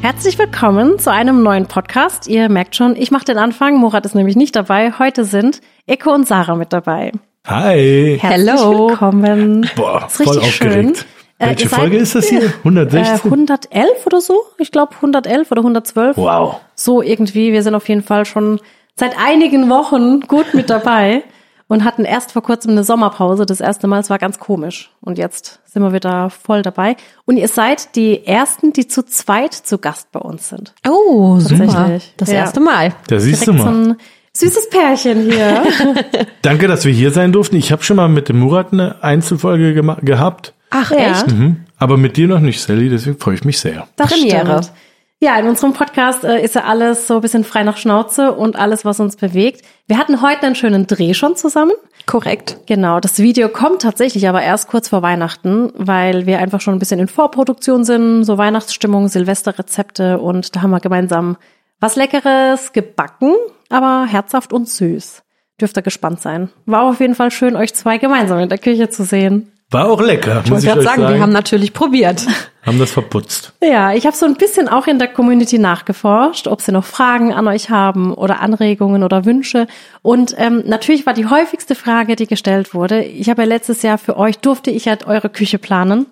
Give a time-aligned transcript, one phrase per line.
[0.00, 2.28] Herzlich willkommen zu einem neuen Podcast.
[2.28, 3.76] Ihr merkt schon, ich mache den Anfang.
[3.76, 4.92] Murat ist nämlich nicht dabei.
[4.98, 7.12] Heute sind Eko und Sarah mit dabei.
[7.46, 8.18] Hi.
[8.20, 8.90] Herzlich Hello.
[8.90, 9.68] willkommen.
[9.76, 10.96] Boah, Ist richtig voll aufgeregt.
[10.98, 11.04] schön.
[11.40, 12.42] Äh, Welche seid- Folge ist das hier?
[12.44, 13.30] Äh, 116?
[13.30, 14.40] 111 oder so?
[14.58, 16.16] Ich glaube 111 oder 112.
[16.16, 16.60] wow.
[16.74, 17.52] So irgendwie.
[17.52, 18.60] Wir sind auf jeden Fall schon
[18.96, 21.22] seit einigen Wochen gut mit dabei
[21.68, 23.46] und hatten erst vor kurzem eine Sommerpause.
[23.46, 24.90] Das erste Mal, es war ganz komisch.
[25.00, 26.96] Und jetzt sind wir wieder voll dabei.
[27.26, 30.74] Und ihr seid die Ersten, die zu zweit zu Gast bei uns sind.
[30.88, 31.66] Oh, super.
[31.66, 32.14] Tatsächlich.
[32.16, 32.34] Das Ja.
[32.38, 32.94] erste Mal.
[33.08, 33.88] Da siehst du Direkt so mal.
[33.90, 33.96] ein
[34.32, 35.62] süßes Pärchen hier.
[36.42, 37.56] Danke, dass wir hier sein durften.
[37.56, 40.98] Ich habe schon mal mit dem Murat eine Einzelfolge gehabt, Ach, Ja.
[41.12, 41.28] echt?
[41.28, 41.64] mhm.
[41.78, 42.88] aber mit dir noch nicht, Sally.
[42.88, 43.88] Deswegen freue ich mich sehr.
[43.96, 44.62] Das Premiere.
[44.62, 44.72] stimmt.
[45.20, 48.54] Ja, in unserem Podcast äh, ist ja alles so ein bisschen frei nach Schnauze und
[48.54, 49.62] alles, was uns bewegt.
[49.88, 51.72] Wir hatten heute einen schönen Dreh schon zusammen.
[52.06, 52.58] Korrekt.
[52.66, 56.78] Genau, das Video kommt tatsächlich aber erst kurz vor Weihnachten, weil wir einfach schon ein
[56.78, 61.36] bisschen in Vorproduktion sind, so Weihnachtsstimmung, Silvesterrezepte und da haben wir gemeinsam
[61.80, 63.34] was Leckeres gebacken,
[63.70, 65.24] aber herzhaft und süß.
[65.60, 66.50] Dürft ihr gespannt sein.
[66.64, 69.50] War auf jeden Fall schön, euch zwei gemeinsam in der Küche zu sehen.
[69.70, 71.14] War auch lecker, Ich muss ich gerade sagen, sagen.
[71.14, 72.26] wir haben natürlich probiert.
[72.64, 73.52] haben das verputzt.
[73.62, 77.34] Ja, ich habe so ein bisschen auch in der Community nachgeforscht, ob sie noch Fragen
[77.34, 79.66] an euch haben oder Anregungen oder Wünsche.
[80.00, 83.98] Und ähm, natürlich war die häufigste Frage, die gestellt wurde, ich habe ja letztes Jahr
[83.98, 86.06] für euch, durfte ich halt eure Küche planen.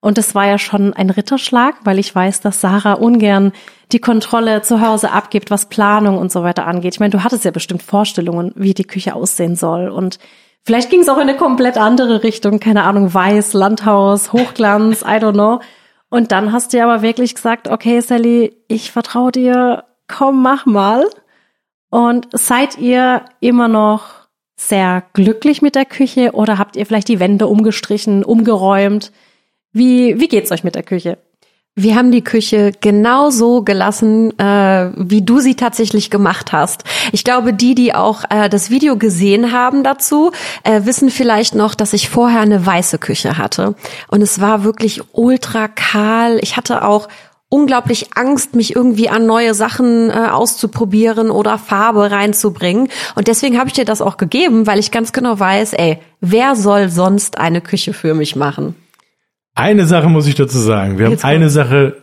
[0.00, 3.52] Und das war ja schon ein Ritterschlag, weil ich weiß, dass Sarah ungern
[3.92, 6.94] die Kontrolle zu Hause abgibt, was Planung und so weiter angeht.
[6.94, 9.88] Ich meine, du hattest ja bestimmt Vorstellungen, wie die Küche aussehen soll.
[9.88, 10.18] Und
[10.64, 15.16] vielleicht ging es auch in eine komplett andere Richtung, keine Ahnung, Weiß, Landhaus, Hochglanz, I
[15.16, 15.60] don't know.
[16.08, 21.06] Und dann hast du aber wirklich gesagt, okay, Sally, ich vertraue dir, komm, mach mal.
[21.90, 24.22] Und seid ihr immer noch
[24.56, 29.12] sehr glücklich mit der Küche oder habt ihr vielleicht die Wände umgestrichen, umgeräumt?
[29.72, 31.18] Wie, wie geht's euch mit der Küche?
[31.74, 36.84] Wir haben die Küche genau so gelassen, äh, wie du sie tatsächlich gemacht hast.
[37.12, 40.32] Ich glaube, die, die auch äh, das Video gesehen haben dazu,
[40.64, 43.74] äh, wissen vielleicht noch, dass ich vorher eine weiße Küche hatte.
[44.08, 46.38] Und es war wirklich ultra kahl.
[46.42, 47.08] Ich hatte auch
[47.48, 52.88] unglaublich Angst, mich irgendwie an neue Sachen äh, auszuprobieren oder Farbe reinzubringen.
[53.14, 56.54] Und deswegen habe ich dir das auch gegeben, weil ich ganz genau weiß, ey, wer
[56.54, 58.74] soll sonst eine Küche für mich machen?
[59.54, 60.98] Eine Sache muss ich dazu sagen.
[60.98, 61.96] Wir haben Jetzt eine Sache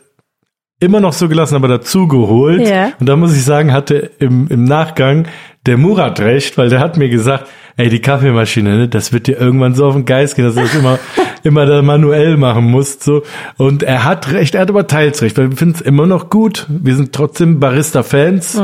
[0.79, 2.67] immer noch so gelassen, aber dazu geholt.
[2.67, 2.91] Ja.
[2.99, 5.27] Und da muss ich sagen, hatte im, im Nachgang
[5.65, 9.37] der Murat recht, weil der hat mir gesagt, ey, die Kaffeemaschine, ne, das wird dir
[9.39, 10.97] irgendwann so auf den Geist gehen, dass du das immer,
[11.43, 13.23] immer da manuell machen musst, so.
[13.57, 16.29] Und er hat recht, er hat aber teils recht, weil wir finden es immer noch
[16.29, 16.65] gut.
[16.69, 18.55] Wir sind trotzdem Barista-Fans.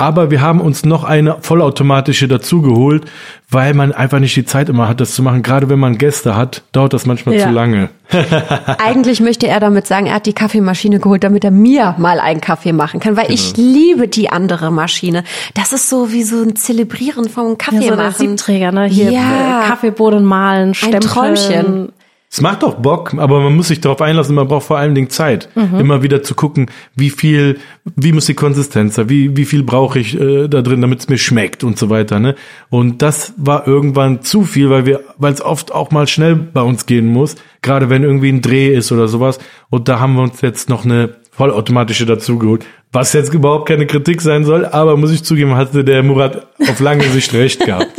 [0.00, 3.04] Aber wir haben uns noch eine vollautomatische dazu geholt,
[3.50, 5.42] weil man einfach nicht die Zeit immer hat, das zu machen.
[5.42, 7.46] Gerade wenn man Gäste hat, dauert das manchmal Ja.
[7.48, 7.88] zu lange.
[8.78, 12.40] Eigentlich möchte er damit sagen, er hat die Kaffeemaschine geholt, damit er mir mal einen
[12.40, 13.68] Kaffee machen kann, weil ich Genau.
[13.72, 15.24] liebe die andere Maschine.
[15.54, 18.14] Das ist so wie so ein Zelebrieren vom Kaffee Ja, so machen.
[18.16, 18.84] Siebträger, ne?
[18.86, 19.64] Hier Ja.
[19.64, 21.00] äh, Kaffeebohnen malen, Stempeln.
[21.02, 21.88] Träumchen.
[22.30, 25.08] Es macht doch Bock, aber man muss sich darauf einlassen, man braucht vor allen Dingen
[25.08, 25.48] Zeit.
[25.54, 25.80] Mhm.
[25.80, 27.58] Immer wieder zu gucken, wie viel,
[27.96, 31.08] wie muss die Konsistenz sein, wie, wie viel brauche ich äh, da drin, damit es
[31.08, 32.20] mir schmeckt und so weiter.
[32.20, 32.34] Ne?
[32.68, 36.60] Und das war irgendwann zu viel, weil wir, weil es oft auch mal schnell bei
[36.60, 39.38] uns gehen muss, gerade wenn irgendwie ein Dreh ist oder sowas.
[39.70, 42.66] Und da haben wir uns jetzt noch eine vollautomatische dazu geholt.
[42.92, 46.80] Was jetzt überhaupt keine Kritik sein soll, aber muss ich zugeben, hatte der Murat auf
[46.80, 47.86] lange Sicht recht gehabt.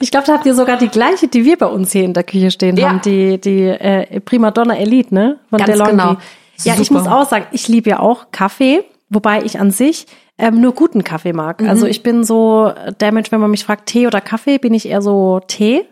[0.00, 2.22] Ich glaube, da habt ihr sogar die gleiche, die wir bei uns hier in der
[2.24, 2.88] Küche stehen Ja.
[2.90, 5.38] haben, die, die äh, Primadonna Elite, ne?
[5.50, 5.90] Von Ganz DeLonghi.
[5.92, 6.16] genau.
[6.64, 7.00] Ja, ich Super.
[7.00, 10.06] muss auch sagen, ich liebe ja auch Kaffee, wobei ich an sich
[10.38, 11.60] ähm, nur guten Kaffee mag.
[11.60, 11.68] Mhm.
[11.68, 14.88] Also ich bin so der Mensch, wenn man mich fragt, Tee oder Kaffee, bin ich
[14.88, 15.84] eher so Tee.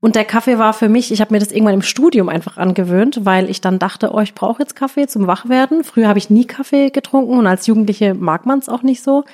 [0.00, 3.20] Und der Kaffee war für mich, ich habe mir das irgendwann im Studium einfach angewöhnt,
[3.24, 5.84] weil ich dann dachte, oh, ich brauche jetzt Kaffee zum Wachwerden.
[5.84, 9.24] Früher habe ich nie Kaffee getrunken und als Jugendliche mag man es auch nicht so.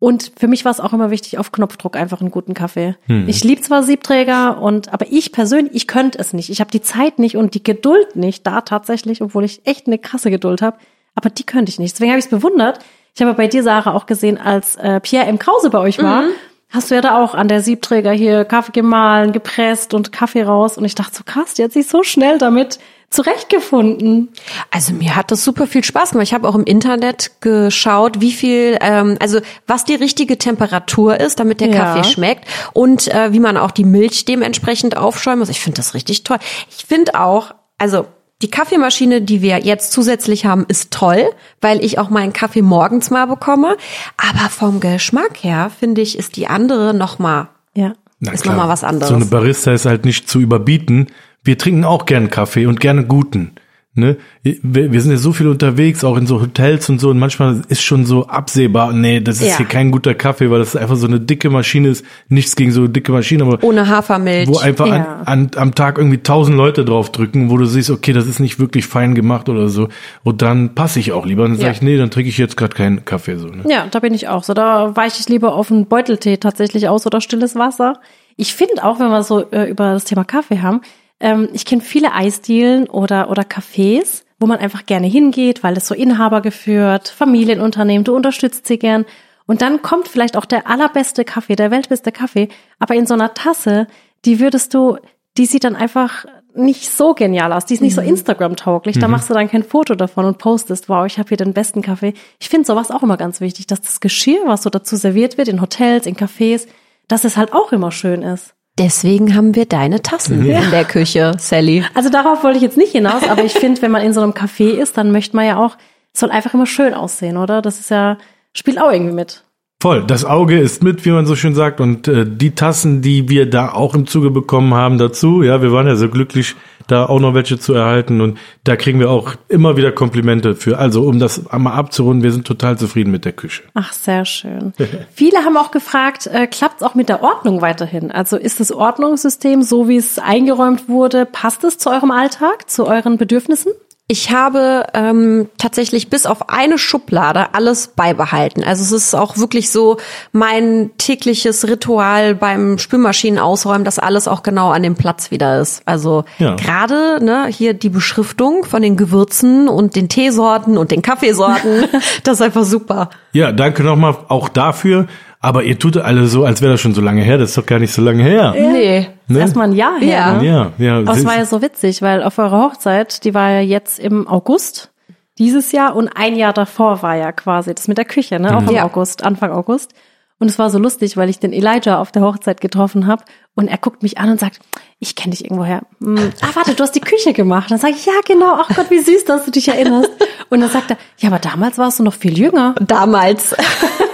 [0.00, 2.94] Und für mich war es auch immer wichtig, auf Knopfdruck einfach einen guten Kaffee.
[3.28, 6.50] Ich liebe zwar Siebträger und aber ich persönlich, ich könnte es nicht.
[6.50, 9.98] Ich habe die Zeit nicht und die Geduld nicht da tatsächlich, obwohl ich echt eine
[9.98, 10.78] krasse Geduld habe.
[11.16, 11.94] Aber die könnte ich nicht.
[11.94, 12.78] Deswegen habe ich es bewundert.
[13.14, 15.40] Ich habe bei dir, Sarah, auch gesehen, als äh, Pierre M.
[15.40, 16.24] Krause bei euch war,
[16.70, 20.76] hast du ja da auch an der Siebträger hier Kaffee gemahlen, gepresst und Kaffee raus.
[20.76, 22.78] Und ich dachte so krass, die hat sich so schnell damit
[23.10, 24.28] zurechtgefunden.
[24.70, 26.26] Also mir hat das super viel Spaß gemacht.
[26.26, 31.40] Ich habe auch im Internet geschaut, wie viel, ähm, also was die richtige Temperatur ist,
[31.40, 31.76] damit der Ja.
[31.76, 32.44] Kaffee schmeckt
[32.74, 35.48] und äh, wie man auch die Milch dementsprechend aufschäumen muss.
[35.48, 36.38] Ich finde das richtig toll.
[36.70, 38.06] Ich finde auch, also
[38.42, 41.30] die Kaffeemaschine, die wir jetzt zusätzlich haben, ist toll,
[41.60, 43.76] weil ich auch meinen Kaffee morgens mal bekomme.
[44.16, 47.94] Aber vom Geschmack her finde ich, ist die andere noch mal Ja.
[48.20, 49.08] Na Ist klar, noch mal was anderes.
[49.10, 51.06] So eine Barista ist halt nicht zu überbieten.
[51.44, 53.52] Wir trinken auch gern Kaffee und gerne guten.
[53.94, 54.16] Ne?
[54.44, 57.62] Wir, wir sind ja so viel unterwegs, auch in so Hotels und so, und manchmal
[57.68, 59.56] ist schon so absehbar, nee, das ist Ja.
[59.56, 62.04] hier kein guter Kaffee, weil das einfach so eine dicke Maschine ist.
[62.28, 64.46] Nichts gegen so dicke Maschinen, aber Ohne Hafermilch.
[64.48, 65.16] wo einfach Ja.
[65.24, 68.38] an, an, am Tag irgendwie tausend Leute drauf drücken, wo du siehst, okay, das ist
[68.38, 69.88] nicht wirklich fein gemacht oder so.
[70.22, 71.42] Und dann passe ich auch lieber.
[71.44, 71.66] Und dann Ja.
[71.66, 73.48] sage ich, nee, dann trinke ich jetzt gerade keinen Kaffee so.
[73.48, 73.64] Ne?
[73.68, 74.54] Ja, da bin ich auch so.
[74.54, 77.94] Da weiche ich lieber auf einen Beuteltee tatsächlich aus oder stilles Wasser.
[78.36, 80.82] Ich finde auch, wenn wir so äh, über das Thema Kaffee haben,
[81.20, 85.86] ähm, ich kenne viele Eisdielen oder, oder Cafés, wo man einfach gerne hingeht, weil es
[85.86, 89.04] so Inhaber geführt, Familienunternehmen, du unterstützt sie gern.
[89.46, 92.48] Und dann kommt vielleicht auch der allerbeste Kaffee, der weltbeste Kaffee,
[92.78, 93.86] aber in so einer Tasse,
[94.24, 94.98] die würdest du,
[95.36, 97.66] die sieht dann einfach nicht so genial aus.
[97.66, 98.98] Die ist nicht so Instagram-tauglich.
[98.98, 101.82] Da machst du dann kein Foto davon und postest, wow, ich habe hier den besten
[101.82, 102.14] Kaffee.
[102.40, 105.48] Ich finde sowas auch immer ganz wichtig, dass das Geschirr, was so dazu serviert wird,
[105.48, 106.66] in Hotels, in Cafés,
[107.06, 108.54] dass es halt auch immer schön ist.
[108.78, 111.84] Deswegen haben wir deine Tassen in der Küche, Sally.
[111.94, 114.32] Also darauf wollte ich jetzt nicht hinaus, aber ich finde, wenn man in so einem
[114.32, 115.76] Café ist, dann möchte man ja auch,
[116.14, 117.60] es soll einfach immer schön aussehen, oder?
[117.60, 118.18] Das ist ja,
[118.52, 119.44] spielt auch irgendwie mit.
[119.80, 123.28] Voll, das Auge ist mit, wie man so schön sagt, und äh, die Tassen, die
[123.28, 126.56] wir da auch im Zuge bekommen haben dazu, ja, wir waren ja so glücklich,
[126.88, 130.78] da auch noch welche zu erhalten und da kriegen wir auch immer wieder Komplimente für.
[130.78, 133.62] Also, um das einmal abzurunden, wir sind total zufrieden mit der Küche.
[133.74, 134.72] Ach, sehr schön.
[135.14, 138.10] Viele haben auch gefragt, äh, klappt es auch mit der Ordnung weiterhin?
[138.10, 142.84] Also ist das Ordnungssystem, so wie es eingeräumt wurde, passt es zu eurem Alltag, zu
[142.84, 143.70] euren Bedürfnissen?
[144.10, 148.64] Ich habe ähm, tatsächlich bis auf eine Schublade alles beibehalten.
[148.64, 149.98] Also es ist auch wirklich so
[150.32, 155.82] mein tägliches Ritual beim Spülmaschinen ausräumen, dass alles auch genau an dem Platz wieder ist.
[155.84, 156.54] Also Ja.
[156.56, 161.84] gerade ne, hier die Beschriftung von den Gewürzen und den Teesorten und den Kaffeesorten,
[162.24, 163.10] das ist einfach super.
[163.34, 165.06] Ja, danke nochmal auch dafür.
[165.40, 167.38] Aber ihr tut alle so, als wäre das schon so lange her.
[167.38, 168.54] Das ist doch gar nicht so lange her.
[168.56, 169.08] Nee.
[169.28, 170.08] Das ist erstmal ein Jahr her.
[170.08, 170.32] Ja.
[170.34, 170.46] Ne?
[170.46, 170.98] Ja, ja.
[170.98, 174.26] Aber es war ja so witzig, weil auf eurer Hochzeit, die war ja jetzt im
[174.26, 174.90] August
[175.38, 178.56] dieses Jahr und ein Jahr davor war ja quasi das mit der Küche, ne?
[178.56, 178.84] Auch im Ja.
[178.84, 179.92] August, Anfang August.
[180.40, 183.24] Und es war so lustig, weil ich den Elijah auf der Hochzeit getroffen habe
[183.56, 184.60] und er guckt mich an und sagt,
[185.00, 185.82] ich kenne dich irgendwoher.
[186.00, 187.70] Hm, ah, warte, du hast die Küche gemacht.
[187.70, 190.10] Dann sage ich, ja, genau, ach Gott, wie süß, dass du dich erinnerst.
[190.48, 192.74] Und dann sagt er, ja, aber damals warst du noch viel jünger.
[192.80, 193.54] Damals.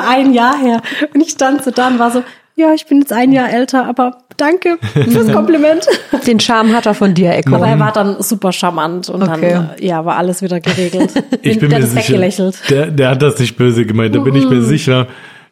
[0.00, 0.80] So ein Jahr her.
[1.14, 2.22] Und ich stand so da und war so,
[2.54, 5.86] ja, ich bin jetzt ein Jahr älter, aber danke fürs Kompliment.
[6.26, 7.54] Den Charme hat er von dir, Echo.
[7.54, 9.52] Aber er war dann super charmant und Okay.
[9.54, 11.12] dann äh, ja, war alles wieder geregelt.
[11.42, 12.56] Ich bin der mir hat sicher, weggelächelt.
[12.70, 15.06] der, der hat das nicht böse gemeint, da bin ich mir sicher.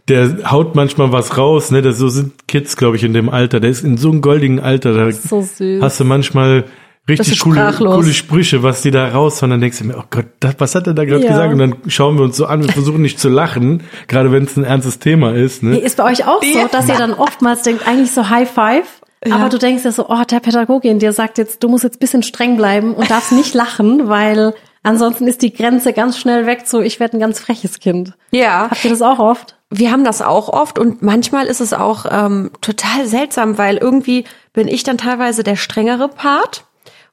[0.08, 1.82] Der haut manchmal was raus, ne?
[1.82, 3.60] Das so sind Kids, glaube ich, in dem Alter.
[3.60, 4.92] Der ist in so einem goldigen Alter.
[4.92, 5.80] Da So süß.
[5.82, 6.64] hast du manchmal
[7.10, 9.50] richtig coole, coole Sprüche, was die da raushauen.
[9.50, 11.30] Dann denkst du mir, oh Gott, das, was hat er da gerade Ja.
[11.30, 11.52] gesagt?
[11.52, 14.56] Und dann schauen wir uns so an, wir versuchen nicht zu lachen, gerade wenn es
[14.56, 15.62] ein ernstes Thema ist.
[15.62, 15.78] Ne?
[15.78, 18.86] Ist bei euch auch so, dass ihr dann oftmals denkt, eigentlich so High Five,
[19.30, 21.96] aber du denkst ja so, oh, der Pädagoge in dir sagt jetzt, du musst jetzt
[21.96, 26.46] ein bisschen streng bleiben und darfst nicht lachen, weil ansonsten ist die Grenze ganz schnell
[26.46, 28.14] weg zu, ich werde ein ganz freches Kind.
[28.30, 28.68] Ja.
[28.70, 29.56] Habt ihr das auch oft?
[29.68, 34.24] Wir haben das auch oft und manchmal ist es auch ähm, total seltsam, weil irgendwie
[34.52, 36.64] bin ich dann teilweise der strengere Part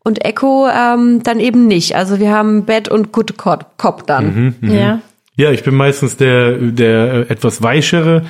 [0.08, 1.96] und Echo ähm, dann eben nicht.
[1.96, 4.56] Also wir haben Bad und Good Cop, dann.
[4.62, 5.00] Ja.
[5.36, 8.24] Ja, ich bin meistens der, der äh, etwas weichere,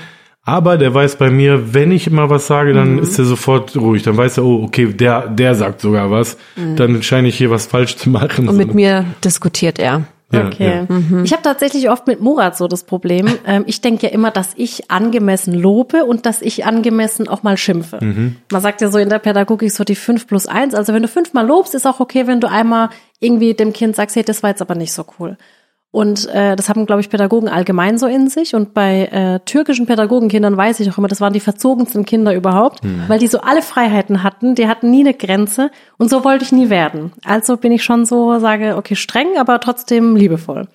[0.44, 3.00] aber der weiß bei mir, wenn ich immer was sage, dann Mhm.
[3.04, 4.04] ist er sofort ruhig.
[4.04, 6.38] Dann weiß er, oh, okay, der, der sagt sogar was.
[6.78, 8.44] Dann scheine ich hier was falsch zu machen.
[8.46, 8.50] Mhm.
[8.50, 10.04] Und mit mir diskutiert er.
[10.32, 10.86] Ja, Okay.
[10.90, 11.22] ja.
[11.24, 13.30] Ich habe tatsächlich oft mit Murat so das Problem.
[13.46, 17.56] Ähm, ich denke ja immer, dass ich angemessen lobe und dass ich angemessen auch mal
[17.56, 18.00] schimpfe.
[18.52, 20.76] Man sagt ja so in der Pädagogik so die fünf plus eins.
[20.76, 22.90] Also wenn du fünfmal lobst, ist auch okay, wenn du einmal
[23.22, 25.38] irgendwie dem Kind sagst, hey, das war jetzt aber nicht so cool.
[25.98, 28.54] Und äh, das haben, glaube ich, Pädagogen allgemein so in sich.
[28.54, 32.82] Und bei äh, türkischen Pädagogenkindern weiß ich auch immer, das waren die verzogensten Kinder überhaupt,
[33.08, 34.54] weil die so alle Freiheiten hatten.
[34.54, 35.72] Die hatten nie eine Grenze.
[35.98, 37.14] Und so wollte ich nie werden.
[37.26, 40.68] Also bin ich schon so, sage, okay, streng, aber trotzdem liebevoll.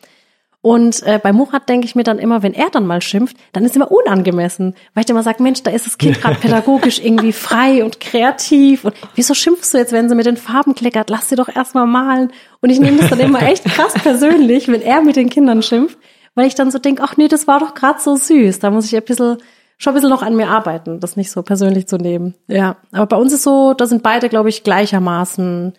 [0.62, 3.64] Und äh, bei Murat denke ich mir dann immer, wenn er dann mal schimpft, dann
[3.64, 7.32] ist immer unangemessen, weil ich immer sage, Mensch, da ist das Kind gerade pädagogisch irgendwie
[7.32, 11.10] frei und kreativ und wieso schimpfst du jetzt, wenn sie mit den Farben kleckert?
[11.10, 12.32] Lass sie doch erstmal malen.
[12.60, 15.98] Und ich nehme das dann immer echt krass persönlich, wenn er mit den Kindern schimpft,
[16.36, 18.60] weil ich dann so denke, ach nee, das war doch gerade so süß.
[18.60, 19.38] Da muss ich ein bisschen
[19.78, 22.34] schon ein bisschen noch an mir arbeiten, das nicht so persönlich zu nehmen.
[22.46, 25.72] Ja, aber bei uns ist so, da sind beide, glaube ich, gleichermaßen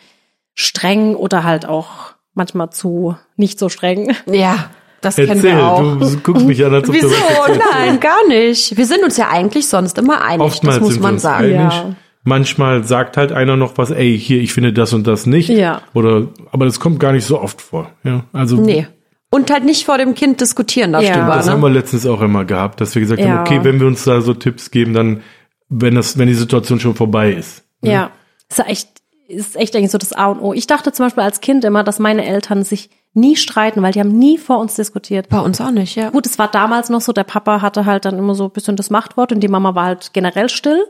[0.56, 4.16] streng oder halt auch manchmal zu nicht so streng.
[4.32, 4.70] Ja,
[5.02, 5.82] das kennen Erzähl, wir auch.
[6.00, 7.08] du guckst mich an, als ob Wieso?
[7.10, 7.58] du was.
[7.74, 8.78] Nein, gar nicht.
[8.78, 10.42] Wir sind uns ja eigentlich sonst immer einig.
[10.46, 11.44] Oftmals das muss sind wir man uns sagen.
[11.46, 11.74] einig.
[11.74, 11.96] Ja.
[12.26, 15.50] Manchmal sagt halt einer noch was, ey, hier, ich finde das und das nicht.
[15.50, 15.82] Ja.
[15.94, 17.92] Oder, aber das kommt gar nicht so oft vor.
[18.04, 18.88] Ja, also, Nee.
[19.30, 21.02] Und halt nicht vor dem Kind diskutieren Ja.
[21.02, 21.36] darüber.
[21.36, 21.54] das ne?
[21.54, 23.30] haben wir letztens auch immer gehabt, dass wir gesagt Ja.
[23.30, 25.22] haben, okay, wenn wir uns da so Tipps geben, dann,
[25.70, 27.64] wenn das, wenn die Situation schon vorbei ist.
[27.82, 28.12] Ja.
[28.50, 28.90] Ist ja echt,
[29.28, 30.54] ist echt eigentlich so das A und O.
[30.54, 34.00] Ich dachte zum Beispiel als Kind immer, dass meine Eltern sich nie streiten, weil die
[34.00, 35.30] haben nie vor uns diskutiert.
[35.30, 36.10] Bei uns auch nicht, ja.
[36.10, 38.76] Gut, es war damals noch so, der Papa hatte halt dann immer so ein bisschen
[38.76, 40.84] das Machtwort und die Mama war halt generell still.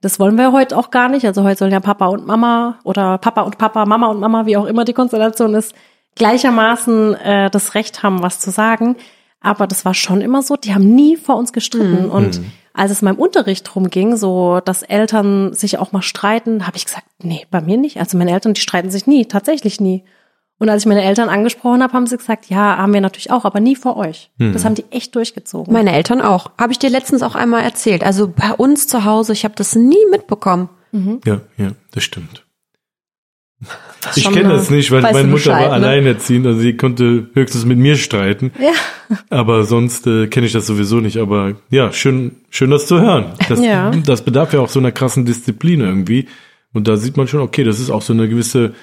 [0.00, 1.26] Das wollen wir heute auch gar nicht.
[1.26, 4.56] Also heute sollen ja Papa und Mama oder Papa und Papa, Mama und Mama, wie
[4.56, 5.74] auch immer die Konstellation ist,
[6.14, 8.96] gleichermaßen äh, das Recht haben, was zu sagen.
[9.40, 12.06] Aber das war schon immer so, die haben nie vor uns gestritten.
[12.06, 12.10] Mhm.
[12.10, 12.40] Und
[12.76, 16.84] als es meinem Unterricht drum ging, so dass Eltern sich auch mal streiten, habe ich
[16.84, 17.98] gesagt, nee, bei mir nicht.
[17.98, 20.04] Also meine Eltern, die streiten sich nie, tatsächlich nie.
[20.58, 23.44] Und als ich meine Eltern angesprochen habe, haben sie gesagt, ja, haben wir natürlich auch,
[23.44, 24.30] aber nie vor euch.
[24.38, 25.70] Das haben die echt durchgezogen.
[25.72, 26.50] Meine Eltern auch.
[26.58, 28.02] Habe ich dir letztens auch einmal erzählt.
[28.02, 30.70] Also bei uns zu Hause, ich habe das nie mitbekommen.
[31.26, 32.45] Ja, ja, das stimmt.
[34.14, 35.72] Ich kenne das nicht, weil meine Mutter war Bescheid, ne?
[35.74, 38.52] alleinerziehend, also sie konnte höchstens mit mir streiten.
[38.60, 38.72] Ja.
[39.30, 41.16] Aber sonst äh, kenne ich das sowieso nicht.
[41.16, 43.32] Aber ja, schön, schön das zu hören.
[43.48, 43.90] Das, Ja.
[43.90, 46.26] das bedarf ja auch so einer krassen Disziplin irgendwie.
[46.72, 48.74] Und da sieht man schon, okay, das ist auch so eine gewisse,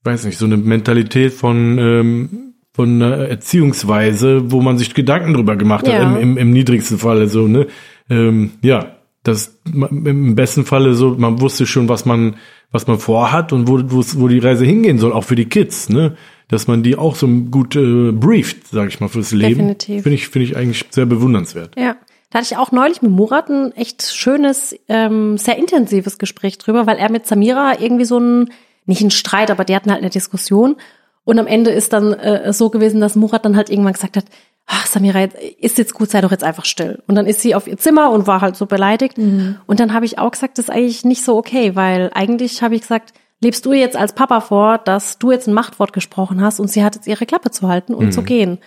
[0.00, 5.34] ich weiß nicht, so eine Mentalität von, ähm, von einer Erziehungsweise, wo man sich Gedanken
[5.34, 5.94] drüber gemacht Ja.
[5.94, 7.66] hat, im, im, im niedrigsten Falle so, ne?
[8.10, 12.36] Ähm, ja, das im besten Falle so, man wusste schon, was man,
[12.72, 15.88] was man vorhat und wo, wo, wo die Reise hingehen soll, auch für die Kids,
[15.88, 16.16] ne?
[16.48, 19.54] Dass man die auch so gut äh, brieft, sage ich mal, fürs Leben.
[19.54, 20.02] Definitiv.
[20.02, 21.76] Finde ich, finde ich eigentlich sehr bewundernswert.
[21.78, 21.96] Ja.
[22.30, 26.86] Da hatte ich auch neulich mit Murat ein echt schönes, ähm, sehr intensives Gespräch drüber,
[26.86, 28.50] weil er mit Samira irgendwie so ein,
[28.86, 30.76] nicht ein Streit, aber die hatten halt eine Diskussion.
[31.24, 34.24] Und am Ende ist dann äh, so gewesen, dass Murat dann halt irgendwann gesagt hat,
[34.66, 37.02] ach Samira, jetzt, ist jetzt gut, sei doch jetzt einfach still.
[37.06, 39.18] Und dann ist sie auf ihr Zimmer und war halt so beleidigt.
[39.66, 42.74] Und dann habe ich auch gesagt, das ist eigentlich nicht so okay, weil eigentlich habe
[42.74, 46.60] ich gesagt, lebst du jetzt als Papa vor, dass du jetzt ein Machtwort gesprochen hast
[46.60, 48.58] und sie hat jetzt ihre Klappe zu halten und zu gehen.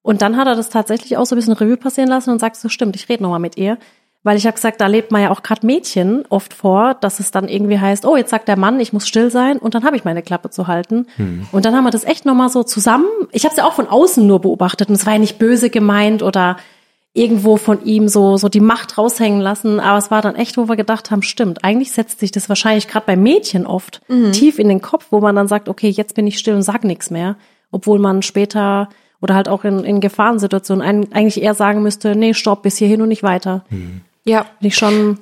[0.00, 2.56] Und dann hat er das tatsächlich auch so ein bisschen Revue passieren lassen und sagt,
[2.56, 3.78] so stimmt, ich rede nochmal mit ihr.
[4.24, 7.32] Weil ich habe gesagt, da lebt man ja auch gerade Mädchen oft vor, dass es
[7.32, 9.96] dann irgendwie heißt, oh, jetzt sagt der Mann, ich muss still sein und dann habe
[9.96, 11.06] ich meine Klappe zu halten.
[11.50, 13.06] Und dann haben wir das echt nochmal so zusammen.
[13.32, 15.70] Ich habe es ja auch von außen nur beobachtet und es war ja nicht böse
[15.70, 16.56] gemeint oder
[17.14, 20.68] irgendwo von ihm so so die Macht raushängen lassen, aber es war dann echt, wo
[20.68, 24.00] wir gedacht haben, stimmt, eigentlich setzt sich das wahrscheinlich gerade bei Mädchen oft
[24.32, 26.84] tief in den Kopf, wo man dann sagt, okay, jetzt bin ich still und sag
[26.84, 27.36] nichts mehr,
[27.70, 28.88] obwohl man später
[29.20, 33.02] oder halt auch in, in Gefahrensituationen ein, eigentlich eher sagen müsste, nee, stopp, bis hierhin
[33.02, 33.64] und nicht weiter.
[34.24, 35.18] Ja, Finde ich schon,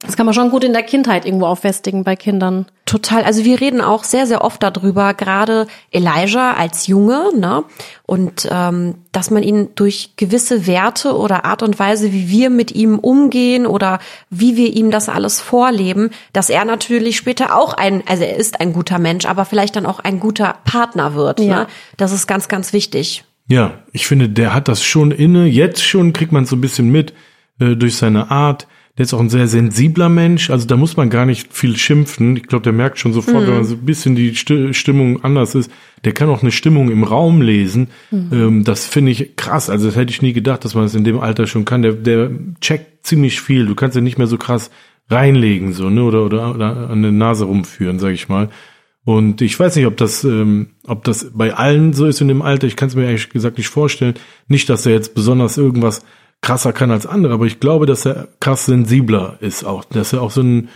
[0.00, 2.66] das kann man schon gut in der Kindheit irgendwo auffestigen bei Kindern.
[2.86, 3.22] Total.
[3.22, 7.64] Also wir reden auch sehr, sehr oft darüber, gerade Elijah als Junge, ne?
[8.06, 12.72] Und ähm, dass man ihn durch gewisse Werte oder Art und Weise, wie wir mit
[12.72, 13.98] ihm umgehen oder
[14.30, 18.60] wie wir ihm das alles vorleben, dass er natürlich später auch ein, also er ist
[18.60, 21.40] ein guter Mensch, aber vielleicht dann auch ein guter Partner wird.
[21.40, 21.60] Ja.
[21.60, 21.66] Ne?
[21.98, 23.24] Das ist ganz, ganz wichtig.
[23.48, 25.46] Ja, ich finde, der hat das schon inne.
[25.46, 27.12] Jetzt schon kriegt man so ein bisschen mit
[27.60, 28.66] äh, durch seine Art.
[28.98, 30.50] Der ist auch ein sehr sensibler Mensch.
[30.50, 32.36] Also da muss man gar nicht viel schimpfen.
[32.36, 35.54] Ich glaube, der merkt schon sofort, wenn man so ein bisschen die Sti- Stimmung anders
[35.54, 35.70] ist.
[36.04, 37.88] Der kann auch eine Stimmung im Raum lesen.
[38.12, 39.70] Ähm, das finde ich krass.
[39.70, 41.80] Also das hätte ich nie gedacht, dass man das in dem Alter schon kann.
[41.82, 43.64] Der, der checkt ziemlich viel.
[43.64, 44.70] Du kannst ja nicht mehr so krass
[45.08, 46.04] reinlegen, so, ne?
[46.04, 48.48] Oder, oder, oder an der Nase rumführen, sag ich mal.
[49.04, 52.42] Und ich weiß nicht, ob das, ähm, ob das bei allen so ist in dem
[52.42, 52.66] Alter.
[52.66, 54.14] Ich kann es mir ehrlich gesagt nicht vorstellen.
[54.46, 56.04] Nicht, dass er jetzt besonders irgendwas
[56.42, 59.84] krasser kann als andere, aber ich glaube, dass er krass sensibler ist auch.
[59.84, 60.68] Dass er auch so ein,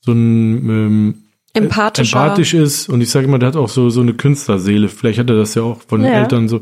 [0.00, 1.14] so ein ähm,
[1.54, 2.18] Empathischer.
[2.22, 2.88] empathisch ist.
[2.88, 4.88] Und ich sage immer, der hat auch so, so eine Künstlerseele.
[4.88, 6.20] Vielleicht hat er das ja auch von den Ja.
[6.20, 6.60] Eltern so.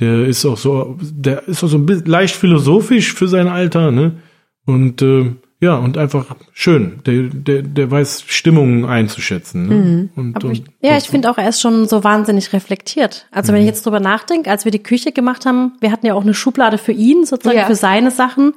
[0.00, 3.90] Der ist auch so, der ist auch so ein bisschen leicht philosophisch für sein Alter,
[3.90, 4.16] ne?
[4.64, 7.00] Und äh, ja, und einfach schön.
[7.06, 9.68] Der, der, der weiß Stimmungen einzuschätzen.
[9.68, 10.08] Ne?
[10.16, 13.28] Und, und, Ja, ich finde auch, er ist schon so wahnsinnig reflektiert.
[13.30, 16.14] Also wenn ich jetzt drüber nachdenke, als wir die Küche gemacht haben, wir hatten ja
[16.14, 17.66] auch eine Schublade für ihn, sozusagen Ja.
[17.66, 18.54] für seine Sachen.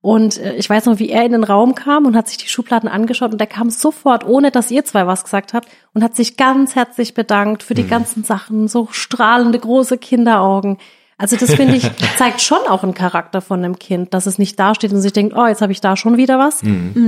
[0.00, 2.46] Und äh, ich weiß noch, wie er in den Raum kam und hat sich die
[2.46, 6.14] Schubladen angeschaut und er kam sofort, ohne dass ihr zwei was gesagt habt, und hat
[6.14, 10.78] sich ganz herzlich bedankt für die ganzen Sachen, so strahlende große Kinderaugen.
[11.16, 14.58] Also das finde ich, zeigt schon auch einen Charakter von einem Kind, dass es nicht
[14.58, 16.60] dasteht und sich denkt, oh, jetzt habe ich da schon wieder was,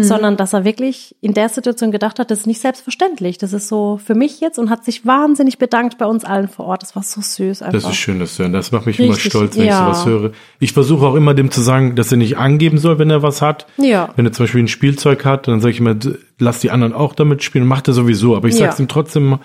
[0.02, 3.38] sondern dass er wirklich in der Situation gedacht hat, das ist nicht selbstverständlich.
[3.38, 6.66] Das ist so für mich jetzt und hat sich wahnsinnig bedankt bei uns allen vor
[6.66, 6.82] Ort.
[6.82, 7.72] Das war so süß einfach.
[7.82, 8.52] Das ist schön, das zu hören.
[8.52, 9.90] Das macht mich immer Richtig, stolz, wenn ja.
[9.90, 10.30] ich sowas höre.
[10.60, 13.42] Ich versuche auch immer dem zu sagen, dass er nicht angeben soll, wenn er was
[13.42, 13.66] hat.
[13.76, 14.10] Ja.
[14.16, 15.96] Wenn er zum Beispiel ein Spielzeug hat, dann sage ich immer,
[16.38, 17.66] lass die anderen auch damit spielen.
[17.66, 18.66] Macht er sowieso, aber ich Ja.
[18.66, 19.38] sag's ihm trotzdem,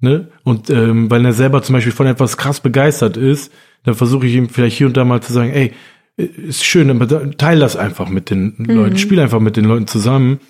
[0.00, 0.28] ne?
[0.42, 3.52] Und ähm, weil er selber zum Beispiel von etwas krass begeistert ist,
[3.86, 5.72] dann versuche ich ihm vielleicht hier und da mal zu sagen, ey,
[6.16, 8.66] ist schön, aber teil das einfach mit den Mhm.
[8.70, 10.40] Leuten, spiel einfach mit den Leuten zusammen.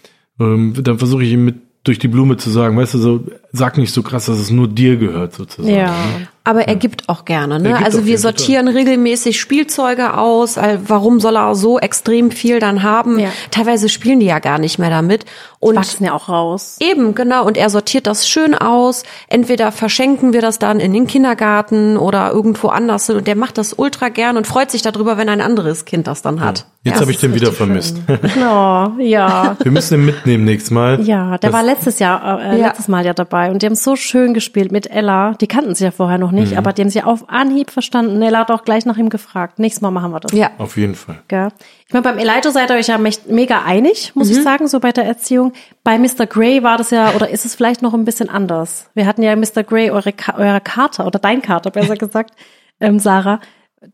[0.40, 3.25] Ähm, dann versuche ich ihm mit durch die Blume zu sagen, weißt du, so
[3.56, 5.75] sag nicht so krass, dass es nur dir gehört sozusagen.
[5.75, 5.86] Ja.
[5.86, 6.28] Ne?
[6.44, 7.58] Aber er gibt auch gerne.
[7.58, 7.76] Ne?
[7.84, 10.56] Also wir sortieren regelmäßig Spielzeuge aus.
[10.86, 13.18] Warum soll er so extrem viel dann haben?
[13.18, 13.30] Ja.
[13.50, 15.25] Teilweise spielen die ja gar nicht mehr damit.
[15.58, 16.76] Und Wachsen ja auch raus.
[16.78, 17.44] Eben, genau.
[17.44, 19.02] Und er sortiert das schön aus.
[19.26, 23.10] Entweder verschenken wir das dann in den Kindergarten oder irgendwo anders.
[23.10, 26.22] Und der macht das ultra gern und freut sich darüber, wenn ein anderes Kind das
[26.22, 26.66] dann hat.
[26.84, 27.96] Jetzt Ja, habe ich den wieder vermisst.
[28.38, 29.56] Oh, ja.
[29.60, 31.00] Wir müssen ihn mitnehmen nächstes Mal.
[31.02, 32.66] Ja, der Das- war letztes Jahr, äh, Ja.
[32.68, 35.35] letztes Mal ja dabei und die haben so schön gespielt mit Ella.
[35.41, 38.21] Die kannten sich ja vorher noch nicht, aber die haben sich auf Anhieb verstanden.
[38.23, 39.59] Ella hat auch gleich nach ihm gefragt.
[39.59, 40.33] Nächstes Mal machen wir das.
[40.33, 40.50] Ja.
[40.59, 41.19] Auf jeden Fall.
[41.29, 41.49] Gell?
[41.87, 44.93] Ich meine, beim Elijah seid ihr euch ja mega einig, muss ich sagen, so bei
[44.93, 45.53] der Erziehung.
[45.85, 46.26] Bei Mr.
[46.26, 48.91] Grey war das ja, oder ist es vielleicht noch ein bisschen anders?
[48.95, 49.62] Wir hatten ja Mr.
[49.62, 52.33] Grey eure, Ka eure Kater, oder dein Kater, besser gesagt,
[52.81, 53.41] ähm, Sarah.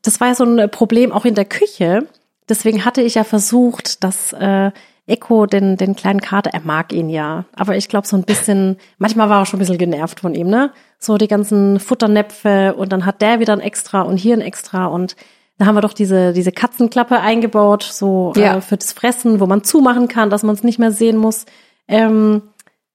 [0.02, 2.06] Das war ja so ein Problem auch in der Küche.
[2.48, 4.70] Deswegen hatte ich ja versucht, dass äh,
[5.12, 8.76] Echo den, den kleinen Kater, er mag ihn ja, aber ich glaube so ein bisschen,
[8.98, 10.72] manchmal war er schon ein bisschen genervt von ihm, ne?
[10.98, 14.86] So die ganzen Futternäpfe und dann hat der wieder ein Extra und hier ein Extra
[14.86, 15.14] und
[15.58, 18.56] da haben wir doch diese, diese Katzenklappe eingebaut, so Ja.
[18.56, 21.44] äh, für das Fressen, wo man zumachen kann, dass man es nicht mehr sehen muss.
[21.88, 22.42] Ähm,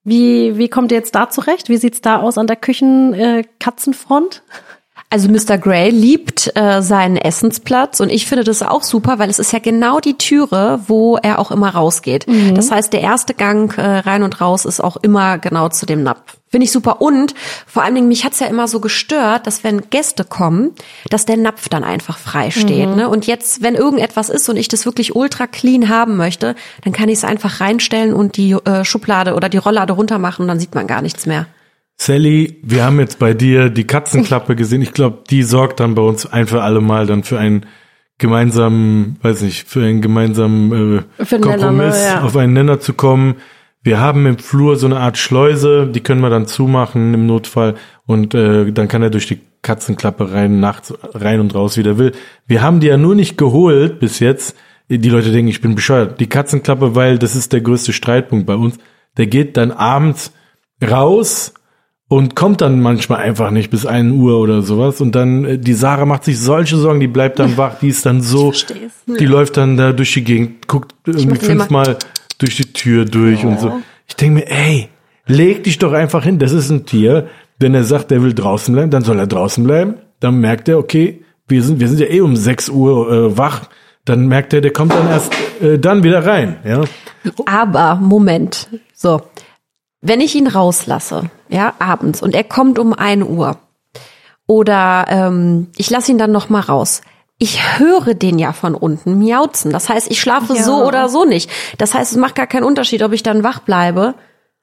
[0.04, 1.70] wie, wie kommt ihr jetzt da zurecht?
[1.70, 4.44] Wie sieht's da aus an der Küchen-Katzenfront?
[4.48, 4.77] Äh?
[5.10, 5.58] Also Mr.
[5.58, 9.60] Grey liebt äh, seinen Essensplatz und ich finde das auch super, weil es ist ja
[9.60, 12.26] genau die Türe, wo er auch immer rausgeht.
[12.56, 16.04] Das heißt, der erste Gang äh, rein und raus ist auch immer genau zu dem
[16.04, 16.38] Napf.
[16.50, 17.02] Finde ich super.
[17.02, 17.36] Und
[17.66, 20.72] vor allen Dingen, mich hat's ja immer so gestört, dass wenn Gäste kommen,
[21.10, 22.90] dass der Napf dann einfach frei steht.
[22.96, 23.10] Ne?
[23.10, 27.10] Und jetzt, wenn irgendetwas ist und ich das wirklich ultra clean haben möchte, dann kann
[27.10, 30.60] ich es einfach reinstellen und die äh, Schublade oder die Rolllade runter machen und dann
[30.60, 31.48] sieht man gar nichts mehr.
[32.00, 34.82] Sally, wir haben jetzt bei dir die Katzenklappe gesehen.
[34.82, 37.66] Ich glaube, die sorgt dann bei uns ein für alle Mal dann für einen
[38.20, 42.22] gemeinsamen, weiß nicht, für einen gemeinsamen äh, Für Nenner, Kompromiss, ne, ja.
[42.22, 43.36] auf einen Nenner zu kommen.
[43.82, 47.76] Wir haben im Flur so eine Art Schleuse, die können wir dann zumachen im Notfall
[48.06, 51.98] und äh, dann kann er durch die Katzenklappe rein, nachts rein und raus, wie der
[51.98, 52.12] will.
[52.46, 54.56] Wir haben die ja nur nicht geholt bis jetzt.
[54.90, 56.20] Die Leute denken, ich bin bescheuert.
[56.20, 58.78] Die Katzenklappe, weil das ist der größte Streitpunkt bei uns.
[59.18, 60.32] Der geht dann abends
[60.82, 61.54] raus
[62.10, 65.02] und kommt dann manchmal einfach nicht bis 1 Uhr oder sowas.
[65.02, 68.06] Und dann, äh, die Sarah macht sich solche Sorgen, die bleibt dann wach, die ist
[68.06, 68.54] dann so,
[69.08, 71.98] die läuft dann da durch die Gegend, guckt irgendwie den immer- fünfmal
[72.38, 73.80] durch die Tür durch und so.
[74.08, 74.90] Ich denke mir, ey,
[75.26, 77.28] leg dich doch einfach hin, das ist ein Tier.
[77.60, 79.96] Wenn er sagt, er will draußen bleiben, dann soll er draußen bleiben.
[80.20, 83.70] Dann merkt er, okay, wir sind, wir sind ja eh um 6 Uhr äh, wach.
[84.06, 86.58] Dann merkt er, der kommt dann erst äh, dann wieder rein.
[86.64, 86.84] Ja,
[87.48, 89.22] Aber Moment, so,
[90.08, 93.58] wenn ich ihn rauslasse, ja, abends und er kommt um 1 Uhr
[94.48, 97.02] oder ähm, ich lasse ihn dann noch mal raus.
[97.40, 99.72] Ich höre den ja von unten miauzen.
[99.72, 100.64] Das heißt, ich schlafe Ja.
[100.64, 101.52] so oder so nicht.
[101.78, 104.16] Das heißt, es macht gar keinen Unterschied, ob ich dann wach bleibe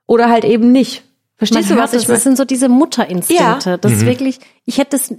[0.06, 1.04] oder halt eben nicht.
[1.36, 2.16] Verstehst Man du, was ich es, meine?
[2.16, 3.70] Das sind so diese Mutterinstinkte.
[3.70, 3.76] Ja.
[3.76, 5.12] Das ist wirklich, ich hätte es,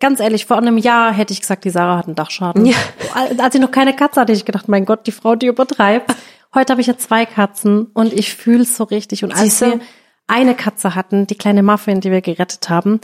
[0.00, 2.66] ganz ehrlich, vor einem Jahr hätte ich gesagt, die Sarah hat einen Dachschaden.
[2.66, 2.76] Ja.
[3.38, 6.14] Als ich noch keine Katze hatte, hätte ich gedacht, mein Gott, die Frau, die übertreibt.
[6.54, 9.22] Heute habe ich ja zwei Katzen und ich fühle es so richtig.
[9.22, 9.80] Und als wir
[10.26, 13.00] eine Katze hatten, die kleine Muffin, die wir gerettet haben,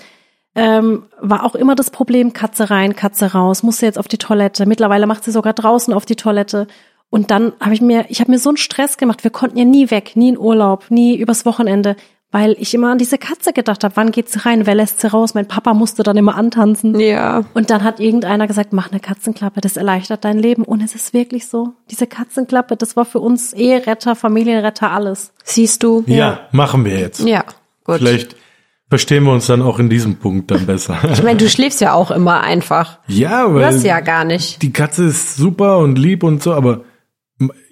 [0.56, 4.66] ähm, war auch immer das Problem, Katze rein, Katze raus, musste jetzt auf die Toilette.
[4.66, 6.66] Mittlerweile macht sie sogar draußen auf die Toilette.
[7.10, 9.22] Und dann habe ich mir, ich habe mir so einen Stress gemacht.
[9.22, 11.96] Wir konnten ja nie weg, nie in Urlaub, nie übers Wochenende,
[12.36, 13.96] weil ich immer an diese Katze gedacht habe.
[13.96, 14.66] Wann geht sie rein?
[14.66, 15.32] Wer lässt sie raus?
[15.32, 17.00] Mein Papa musste dann immer antanzen.
[17.00, 17.44] Ja.
[17.54, 20.62] Und dann hat irgendeiner gesagt, mach eine Katzenklappe, das erleichtert dein Leben.
[20.62, 21.72] Und es ist wirklich so.
[21.90, 25.32] Diese Katzenklappe, das war für uns Eheretter, Familienretter, alles.
[25.44, 26.04] Siehst du?
[26.06, 27.20] ja machen wir jetzt.
[27.26, 27.42] Ja,
[27.84, 27.96] gut.
[27.96, 28.36] Vielleicht
[28.90, 30.98] verstehen wir uns dann auch in diesem Punkt dann besser.
[31.10, 32.98] Ich meine, du schläfst ja auch immer einfach.
[33.08, 34.60] ja, Du weil hörst ja gar nicht.
[34.60, 36.82] die Katze ist super und lieb und so, aber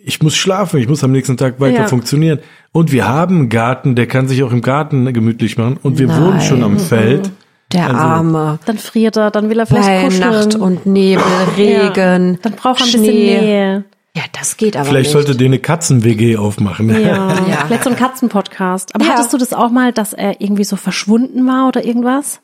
[0.07, 1.87] ich muss schlafen, ich muss am nächsten Tag weiter Ja.
[1.89, 2.39] funktionieren.
[2.73, 5.79] Und wir haben einen Garten, der kann sich auch im Garten gemütlich machen.
[5.83, 6.23] Und wir Nein.
[6.23, 7.31] wohnen schon am Feld.
[7.73, 8.59] Der Also- Arme.
[8.67, 10.31] Dann friert er, dann will er vielleicht Bei kuscheln.
[10.31, 11.25] Nacht und Nebel,
[11.57, 12.39] Regen, Ja.
[12.43, 13.01] Dann braucht er ein Schnee.
[13.01, 13.85] bisschen Nähe.
[14.17, 15.13] Ja, das geht aber Vielleicht nicht.
[15.13, 16.89] sollte der eine Katzen-WG aufmachen.
[16.91, 16.99] Ja.
[17.49, 17.65] Ja.
[17.67, 18.95] Vielleicht so ein Katzenpodcast.
[18.95, 19.13] Aber Ja.
[19.15, 22.41] hattest du das auch mal, dass er irgendwie so verschwunden war oder irgendwas?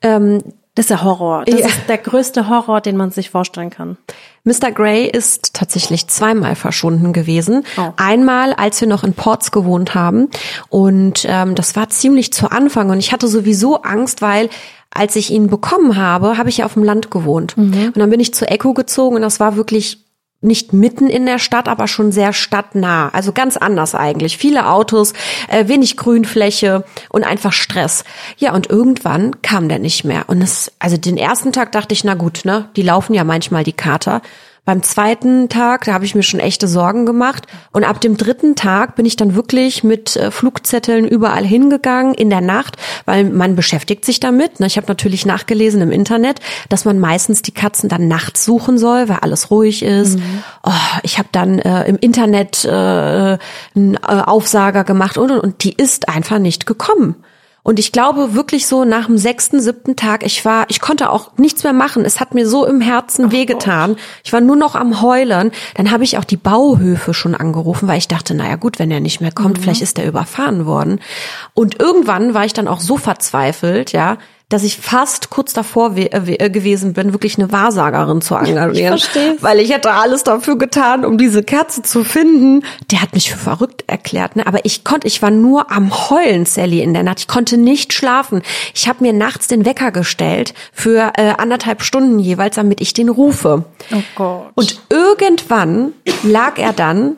[0.00, 0.38] ähm,
[0.74, 1.44] Das ist ja Horror.
[1.44, 1.66] Das Ja.
[1.66, 3.98] ist der größte Horror, den man sich vorstellen kann.
[4.44, 4.72] Mr.
[4.72, 7.64] Grey ist tatsächlich zweimal verschwunden gewesen.
[7.76, 7.90] Oh.
[7.96, 10.28] Einmal, als wir noch in Ports gewohnt haben.
[10.70, 12.88] Und ähm, das war ziemlich zu Anfang.
[12.90, 14.48] Und ich hatte sowieso Angst, weil
[14.94, 17.56] als ich ihn bekommen habe, habe ich ja auf dem Land gewohnt.
[17.56, 20.01] Und dann bin ich zu Echo gezogen und das war wirklich
[20.42, 23.10] nicht mitten in der Stadt, aber schon sehr stadtnah.
[23.10, 24.36] Also ganz anders eigentlich.
[24.36, 25.12] Viele Autos,
[25.48, 28.04] äh, wenig Grünfläche und einfach Stress.
[28.36, 30.24] Ja, und irgendwann kam der nicht mehr.
[30.26, 33.64] Und es, also den ersten Tag dachte ich, na gut, ne, die laufen ja manchmal
[33.64, 34.20] die Kater.
[34.64, 37.48] Beim zweiten Tag, da habe ich mir schon echte Sorgen gemacht.
[37.72, 42.30] Und ab dem dritten Tag bin ich dann wirklich mit äh, Flugzetteln überall hingegangen in
[42.30, 44.60] der Nacht, weil man beschäftigt sich damit.
[44.60, 44.68] Ne?
[44.68, 49.08] Ich habe natürlich nachgelesen im Internet, dass man meistens die Katzen dann nachts suchen soll,
[49.08, 50.20] weil alles ruhig ist.
[50.20, 50.44] Mhm.
[50.62, 50.70] Oh,
[51.02, 53.38] ich habe dann äh, im Internet äh, einen
[53.74, 57.16] äh, Aufsager gemacht und, und, und die ist einfach nicht gekommen.
[57.64, 61.36] Und ich glaube wirklich so nach dem sechsten, siebten Tag, ich war, ich konnte auch
[61.36, 62.04] nichts mehr machen.
[62.04, 63.96] Es hat mir so im Herzen Ach wehgetan.
[64.24, 65.52] Ich war nur noch am Heulen.
[65.76, 68.98] Dann habe ich auch die Bauhöfe schon angerufen, weil ich dachte, naja gut, wenn er
[68.98, 69.62] nicht mehr kommt, mhm.
[69.62, 71.00] vielleicht ist er überfahren worden.
[71.54, 74.18] Und irgendwann war ich dann auch so verzweifelt, ja,
[74.52, 78.96] dass ich fast kurz davor äh, äh, gewesen bin, wirklich eine Wahrsagerin zu engagieren.
[78.96, 79.08] Ich
[79.40, 82.64] weil ich hätte alles dafür getan, um diese Kerze zu finden.
[82.90, 84.46] Der hat mich für verrückt erklärt, ne?
[84.46, 87.20] Aber ich konnte, ich war nur am Heulen, Sally, in der Nacht.
[87.20, 88.42] Ich konnte nicht schlafen.
[88.74, 93.08] Ich habe mir nachts den Wecker gestellt für äh, anderthalb Stunden jeweils, damit ich den
[93.08, 93.64] rufe.
[93.92, 94.50] Oh Gott.
[94.54, 97.16] Und irgendwann lag er dann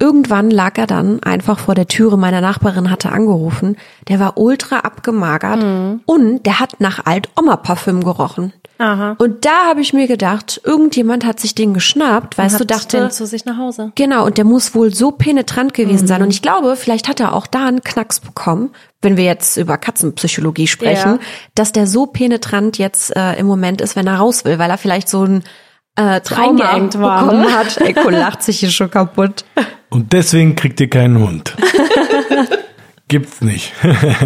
[0.00, 3.76] Irgendwann lag er dann einfach vor der Türe meiner Nachbarin, hatte angerufen.
[4.06, 6.02] Der war ultra abgemagert mhm.
[6.06, 8.52] und der hat nach Alt-Oma-Parfüm gerochen.
[8.78, 9.16] Aha.
[9.18, 13.10] Und da habe ich mir gedacht, irgendjemand hat sich den geschnappt, weißt du, dachte den
[13.10, 13.90] zu sich nach Hause.
[13.96, 16.08] Genau, und der muss wohl so penetrant gewesen mhm.
[16.08, 16.22] sein.
[16.22, 18.70] Und ich glaube, vielleicht hat er auch da einen Knacks bekommen,
[19.02, 21.18] wenn wir jetzt über Katzenpsychologie sprechen, ja.
[21.56, 24.78] dass der so penetrant jetzt äh, im Moment ist, wenn er raus will, weil er
[24.78, 25.42] vielleicht so ein
[25.98, 27.52] äh, Trauma war, bekommen ne?
[27.52, 27.76] hat.
[27.78, 29.44] Eko lacht sich hier schon kaputt.
[29.90, 31.56] Und deswegen kriegt ihr keinen Hund.
[33.08, 33.72] Gibt's nicht.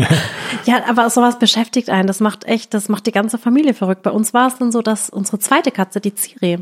[0.64, 2.08] ja, aber sowas beschäftigt einen.
[2.08, 4.02] Das macht echt, das macht die ganze Familie verrückt.
[4.02, 6.58] Bei uns war es dann so, dass unsere zweite Katze, die Ciri,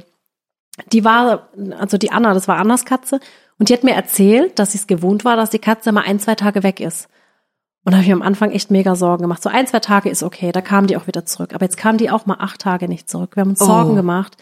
[0.93, 3.21] die war, also die Anna, das war Annas Katze,
[3.59, 6.21] und die hat mir erzählt, dass sie es gewohnt war, dass die Katze mal ein,
[6.21, 7.09] zwei Tage weg ist.
[7.85, 9.43] Und da habe ich am Anfang echt mega Sorgen gemacht.
[9.43, 11.55] So ein, zwei Tage ist okay, da kam die auch wieder zurück.
[11.55, 13.37] Aber jetzt kam die auch mal acht Tage nicht zurück.
[13.37, 13.67] Wir haben uns oh.
[13.67, 14.37] Sorgen gemacht.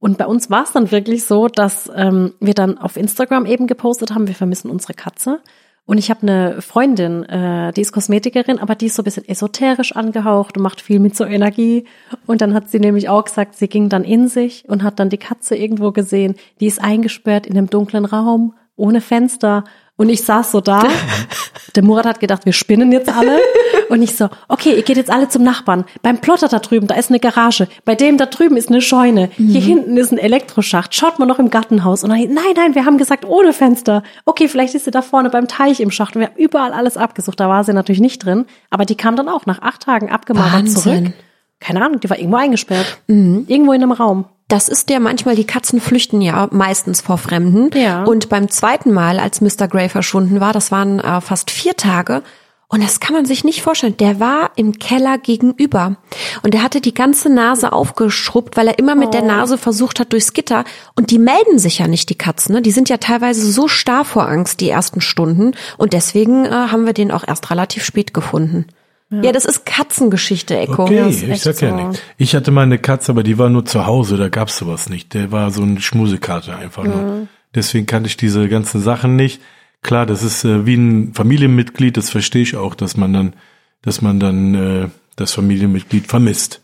[0.00, 3.66] Und bei uns war es dann wirklich so, dass ähm, wir dann auf Instagram eben
[3.66, 5.40] gepostet haben, wir vermissen unsere Katze.
[5.86, 9.26] Und ich habe eine Freundin, äh, die ist Kosmetikerin, aber die ist so ein bisschen
[9.26, 11.84] esoterisch angehaucht und macht viel mit so Energie.
[12.26, 15.08] Und dann hat sie nämlich auch gesagt, sie ging dann in sich und hat dann
[15.08, 16.34] die Katze irgendwo gesehen.
[16.60, 19.64] Die ist eingesperrt in einem dunklen Raum, ohne Fenster.
[19.98, 20.84] Und ich saß so da.
[21.74, 23.40] Der Murat hat gedacht, wir spinnen jetzt alle.
[23.88, 25.84] Und ich so, okay, ihr geht jetzt alle zum Nachbarn.
[26.02, 27.66] Beim Plotter da drüben, da ist eine Garage.
[27.84, 29.28] Bei dem da drüben ist eine Scheune.
[29.36, 29.48] Mhm.
[29.48, 30.94] Hier hinten ist ein Elektroschacht.
[30.94, 32.04] Schaut mal noch im Gartenhaus.
[32.04, 34.04] Und dann, nein, nein, wir haben gesagt, ohne Fenster.
[34.24, 36.14] Okay, vielleicht ist sie da vorne beim Teich im Schacht.
[36.14, 37.40] Und wir haben überall alles abgesucht.
[37.40, 38.46] Da war sie natürlich nicht drin.
[38.70, 41.12] Aber die kam dann auch nach acht Tagen abgemagert zurück.
[41.60, 42.98] Keine Ahnung, die war irgendwo eingesperrt.
[43.08, 43.44] Mhm.
[43.48, 44.26] Irgendwo in einem Raum.
[44.48, 47.70] Das ist ja manchmal, die Katzen flüchten ja meistens vor Fremden.
[47.78, 48.04] Ja.
[48.04, 49.68] Und beim zweiten Mal, als Mr.
[49.68, 52.22] Grey verschwunden war, das waren äh, fast vier Tage,
[52.70, 53.96] und das kann man sich nicht vorstellen.
[53.96, 55.96] Der war im Keller gegenüber.
[56.42, 59.12] Und er hatte die ganze Nase aufgeschrubbt, weil er immer mit oh.
[59.12, 60.64] der Nase versucht hat durchs Gitter.
[60.94, 62.54] Und die melden sich ja nicht, die Katzen.
[62.54, 62.62] Ne?
[62.62, 65.52] Die sind ja teilweise so starr vor Angst, die ersten Stunden.
[65.78, 68.66] Und deswegen äh, haben wir den auch erst relativ spät gefunden.
[69.10, 69.22] Ja.
[69.22, 70.82] ja, das ist Katzengeschichte, Echo.
[70.82, 71.88] Okay, ich sag ja so.
[71.88, 72.02] nicht.
[72.18, 75.14] Ich hatte mal eine Katze, aber die war nur zu Hause, da gab's sowas nicht.
[75.14, 76.90] Der war so eine Schmusekarte einfach mhm.
[76.90, 77.28] nur.
[77.54, 79.40] Deswegen kannte ich diese ganzen Sachen nicht.
[79.82, 83.32] Klar, das ist äh, wie ein Familienmitglied, das verstehe ich auch, dass man dann,
[83.80, 86.60] dass man dann äh, das Familienmitglied vermisst.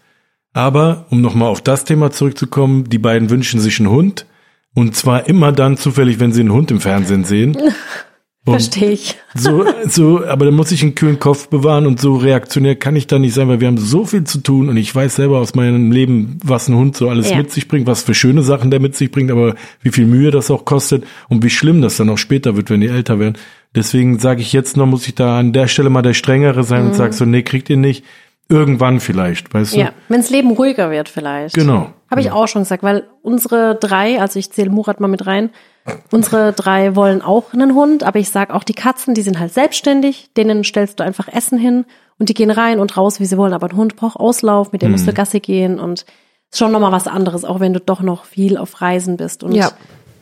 [0.52, 4.26] Aber um nochmal auf das Thema zurückzukommen, die beiden wünschen sich einen Hund.
[4.74, 7.56] Und zwar immer dann zufällig, wenn sie einen Hund im Fernsehen sehen.
[8.46, 9.16] Verstehe ich.
[9.34, 13.06] So, so, aber da muss ich einen kühlen Kopf bewahren und so reaktionär kann ich
[13.06, 15.54] da nicht sein, weil wir haben so viel zu tun und ich weiß selber aus
[15.54, 17.38] meinem Leben, was ein Hund so alles ja.
[17.38, 20.30] mit sich bringt, was für schöne Sachen der mit sich bringt, aber wie viel Mühe
[20.30, 23.38] das auch kostet und wie schlimm das dann auch später wird, wenn die älter werden.
[23.74, 26.82] Deswegen sage ich jetzt noch, muss ich da an der Stelle mal der Strengere sein
[26.82, 26.88] mhm.
[26.88, 28.04] und sag so, nee, kriegt ihr nicht.
[28.50, 29.78] Irgendwann vielleicht, weißt du?
[29.78, 31.54] Ja, wenns Leben ruhiger wird vielleicht.
[31.54, 31.94] Genau.
[32.10, 32.42] Habe ich genau.
[32.42, 35.48] auch schon gesagt, weil unsere drei, also ich zähle Murat mal mit rein,
[36.10, 39.52] unsere drei wollen auch einen Hund, aber ich sag auch die Katzen, die sind halt
[39.52, 41.84] selbstständig, denen stellst du einfach Essen hin
[42.18, 44.82] und die gehen rein und raus, wie sie wollen, aber ein Hund braucht Auslauf, mit
[44.82, 45.16] dem musst du mhm.
[45.16, 46.06] Gassi gehen und
[46.50, 49.52] ist schon nochmal was anderes, auch wenn du doch noch viel auf Reisen bist und
[49.52, 49.70] ja.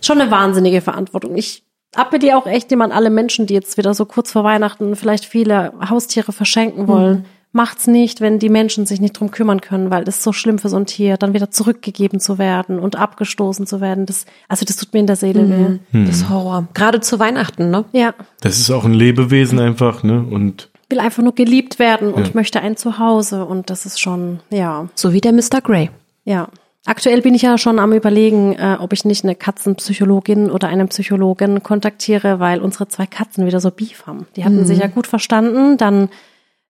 [0.01, 1.37] schon eine wahnsinnige Verantwortung.
[1.37, 5.27] Ich appelliere auch echt jemand alle Menschen, die jetzt wieder so kurz vor Weihnachten vielleicht
[5.27, 7.19] viele Haustiere verschenken wollen.
[7.19, 10.33] Mhm macht's nicht, wenn die Menschen sich nicht drum kümmern können, weil das ist so
[10.33, 14.07] schlimm für so ein Tier, dann wieder zurückgegeben zu werden und abgestoßen zu werden.
[14.07, 15.79] Das, also das tut mir in der Seele weh.
[15.99, 16.07] Mhm.
[16.07, 16.67] Das ist Horror.
[16.75, 17.85] Gerade zu Weihnachten, ne?
[17.93, 18.15] Ja.
[18.41, 20.25] Das ist auch ein Lebewesen einfach, ne?
[20.29, 22.33] Und will einfach nur geliebt werden und ja.
[22.35, 24.89] möchte ein Zuhause und das ist schon, ja.
[24.95, 25.61] So wie der Mr.
[25.63, 25.91] Grey.
[26.25, 26.49] Ja.
[26.85, 30.89] Aktuell bin ich ja schon am überlegen, äh, ob ich nicht eine Katzenpsychologin oder einen
[30.89, 34.27] Psychologen kontaktiere, weil unsere zwei Katzen wieder so Beef haben.
[34.37, 34.67] Die hatten mhm.
[34.67, 36.09] sich ja gut verstanden, dann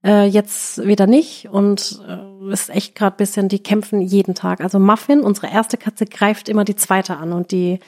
[0.04, 4.60] äh, jetzt wieder nicht und äh, ist echt gerade bisschen, die kämpfen jeden Tag.
[4.60, 7.78] Also Muffin, unsere erste Katze, greift immer die zweite an und die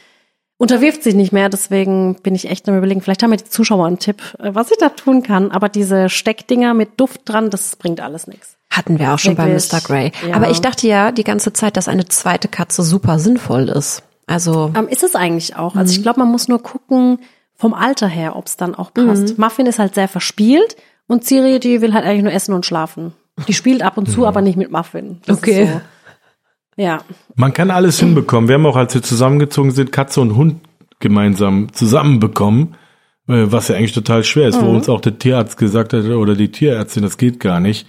[0.57, 1.48] unterwirft sich nicht mehr.
[1.48, 4.70] Deswegen bin ich echt am überlegen, vielleicht haben mir die Zuschauer einen Tipp, äh, was
[4.70, 5.50] ich da tun kann.
[5.50, 8.57] Aber diese Steckdinger mit Duft dran, das bringt alles nichts.
[8.70, 9.68] Hatten wir auch schon Wirklich?
[9.68, 9.83] bei Mr.
[9.83, 10.12] Grey.
[10.29, 10.37] Ja.
[10.37, 14.03] Aber ich dachte ja die ganze Zeit, dass eine zweite Katze super sinnvoll ist.
[14.27, 15.77] Also Ähm, ist es eigentlich auch.
[15.77, 17.18] Also ich glaube, man muss nur gucken
[17.57, 19.38] vom Alter her, ob es dann auch passt.
[19.38, 23.12] Muffin ist halt sehr verspielt und Ciri, die will halt eigentlich nur essen und schlafen.
[23.49, 25.21] Die spielt ab und zu, aber nicht mit Muffin.
[25.27, 25.67] Das Okay.
[25.67, 25.81] So.
[26.77, 27.01] Ja.
[27.37, 28.49] Man kann alles hinbekommen.
[28.49, 30.61] Wir haben auch, als wir zusammengezogen sind, Katze und Hund
[31.01, 32.75] gemeinsam zusammenbekommen,
[33.29, 36.35] äh, was ja eigentlich total schwer ist, wo uns auch der Tierarzt gesagt hat, oder
[36.35, 37.87] die Tierärztin, das geht gar nicht.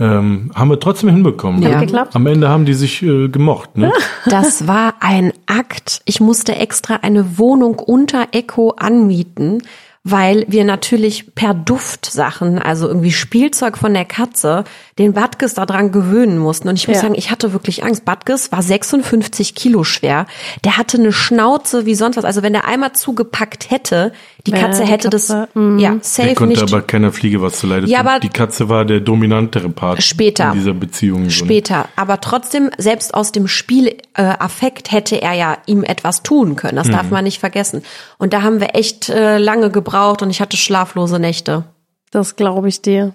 [0.00, 1.62] Ähm, haben wir trotzdem hinbekommen.
[1.62, 1.74] Ja.
[1.74, 2.16] Hat geklappt?
[2.16, 3.76] Am Ende haben die sich äh, gemocht.
[3.76, 3.92] Ne?
[4.24, 6.00] Das war ein Akt.
[6.06, 9.62] Ich musste extra eine Wohnung unter Echo anmieten,
[10.04, 14.64] weil wir natürlich per Duftsachen, also irgendwie Spielzeug von der Katze,
[14.98, 16.68] den Badges daran gewöhnen mussten.
[16.68, 17.02] Und ich muss Ja.
[17.02, 18.04] sagen, ich hatte wirklich Angst.
[18.04, 20.26] Badges war 56 Kilo schwer.
[20.64, 22.24] Der hatte eine Schnauze wie sonst was.
[22.24, 24.12] Also wenn der einmal zugepackt hätte,
[24.48, 26.62] die Ja, Katze die hätte Katze, das, ja, Der safe konnte nicht.
[26.74, 27.88] aber keiner Fliege was zu leiden.
[27.88, 30.48] Ja, aber- die Katze war der dominantere Part Später.
[30.48, 31.18] in dieser Beziehung.
[31.20, 31.30] so, ne?
[31.30, 31.88] Später.
[31.94, 36.74] Aber trotzdem, selbst aus dem Spielaffekt äh, Affekt hätte er ja ihm etwas tun können.
[36.76, 37.82] Das darf man nicht vergessen.
[38.18, 39.91] Und da haben wir echt äh, lange gebraucht
[40.22, 41.64] und ich hatte schlaflose Nächte.
[42.10, 43.14] Das glaube ich dir.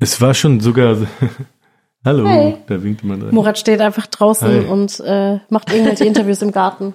[0.00, 0.96] Es war schon sogar.
[2.04, 2.56] Hallo, Hey.
[2.66, 3.34] da winkt jemand rein.
[3.34, 4.58] Murat steht einfach draußen Hi.
[4.66, 6.94] und äh, macht irgendwelche Interviews im Garten.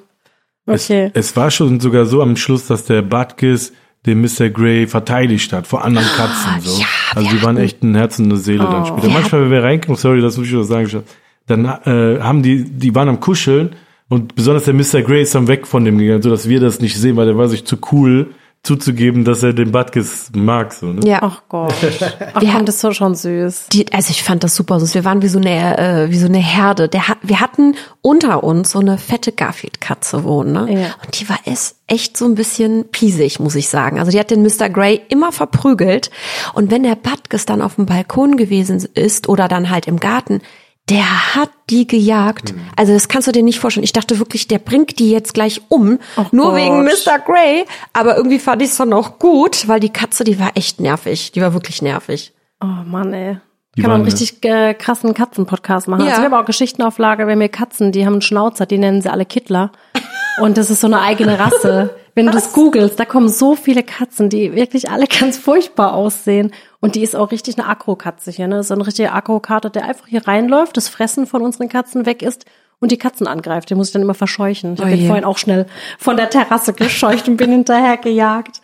[0.65, 1.12] Okay.
[1.13, 3.72] Es, es war schon sogar so am Schluss, dass der Butkus
[4.06, 4.50] den Mr.
[4.50, 6.60] Grey verteidigt hat vor anderen Katzen.
[6.62, 6.82] So.
[6.82, 8.86] ja, also die waren echt ein Herz und eine Seele dann Oh.
[8.86, 9.10] später.
[9.10, 11.04] Manchmal, wenn wir reinkommen, sorry, das muss ich was sagen,
[11.46, 13.76] dann äh, haben die, die waren am Kuscheln
[14.10, 15.02] und besonders der Mr.
[15.04, 17.38] Grey ist dann weg von dem gegangen, so dass wir das nicht sehen, weil der
[17.38, 18.34] war sich zu cool
[18.67, 20.73] zuzugeben, dass er den Butkus mag.
[20.73, 21.08] So, ne?
[21.08, 21.19] Ja.
[21.23, 21.73] Ach Gott.
[22.34, 23.67] Ach Wir haben- das so schon süß.
[23.71, 24.93] Die, also ich fand das super süß.
[24.93, 26.89] Wir waren wie so eine, äh, wie so eine Herde.
[26.89, 30.82] Der, hat- wir hatten unter uns so eine fette Garfield-Katze wohnen, ne?
[30.82, 30.88] Ja.
[31.03, 33.97] Und die war es echt so ein bisschen piesig, muss ich sagen.
[33.99, 34.69] Also die hat den Mr.
[34.69, 36.12] Grey immer verprügelt.
[36.53, 40.41] Und wenn der Butkus dann auf dem Balkon gewesen ist oder dann halt im Garten,
[40.89, 42.54] der hat die gejagt.
[42.54, 42.62] Mhm.
[42.76, 43.84] Also das kannst du dir nicht vorstellen.
[43.84, 46.56] Ich dachte wirklich, der bringt die jetzt gleich um, Ach nur Gott.
[46.56, 47.19] wegen Mr.
[47.26, 47.65] Grey.
[47.93, 51.34] Aber irgendwie fand ich es dann auch gut, weil die Katze, die war echt nervig.
[51.34, 52.34] Die war wirklich nervig.
[52.62, 53.38] Oh Mann, ey.
[53.76, 56.06] Die Kann man einen richtig äh, krassen Katzenpodcast machen.
[56.06, 56.12] Ja.
[56.12, 59.04] Also wir haben auch Geschichtenauflage, wir haben hier Katzen, die haben einen Schnauzer, die nennen
[59.04, 59.71] sie alle Kittler.
[60.41, 61.95] Und das ist so eine eigene Rasse.
[62.17, 66.51] Wenn du das googelst, da kommen so viele Katzen, die wirklich alle ganz furchtbar aussehen.
[66.80, 68.63] Und die ist auch richtig eine Agro-Katze hier, ne?
[68.63, 72.45] So ein richtiger Agro-Kater, der einfach hier reinläuft, das Fressen von unseren Katzen weg ist
[72.80, 73.69] und die Katzen angreift.
[73.69, 74.73] Den muss ich dann immer verscheuchen.
[74.73, 75.06] Ich habe Oh den je.
[75.06, 75.67] vorhin auch schnell
[75.99, 78.62] von der Terrasse gescheucht und bin hinterher gejagt.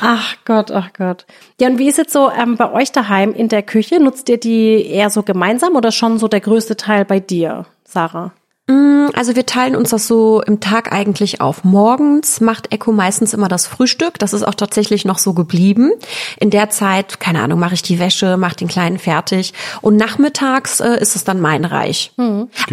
[0.00, 1.26] Ach Gott, ach Gott.
[1.60, 4.00] Ja, und wie ist jetzt so ähm, bei euch daheim in der Küche?
[4.00, 8.32] Nutzt ihr die eher so gemeinsam oder schon so der größte Teil bei dir, Sarah?
[8.68, 11.64] Also wir teilen uns das so im Tag eigentlich auf.
[11.64, 14.18] Morgens macht Echo meistens immer das Frühstück.
[14.18, 15.92] Das ist auch tatsächlich noch so geblieben.
[16.38, 19.54] In der Zeit, keine Ahnung, mache ich die Wäsche, mache den Kleinen fertig.
[19.82, 22.12] Und nachmittags äh, ist es dann mein Reich.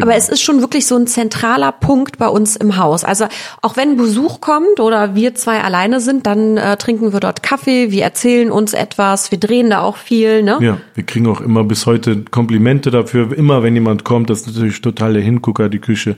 [0.01, 3.03] Aber es ist schon wirklich so ein zentraler Punkt bei uns im Haus.
[3.03, 3.27] Also
[3.61, 7.91] auch wenn Besuch kommt oder wir zwei alleine sind, dann äh, trinken wir dort Kaffee,
[7.91, 10.43] wir erzählen uns etwas, wir drehen da auch viel.
[10.43, 10.57] Ne?
[10.61, 13.31] Ja, wir kriegen auch immer bis heute Komplimente dafür.
[13.37, 16.15] Immer wenn jemand kommt, das ist natürlich total der Hingucker, die Küche.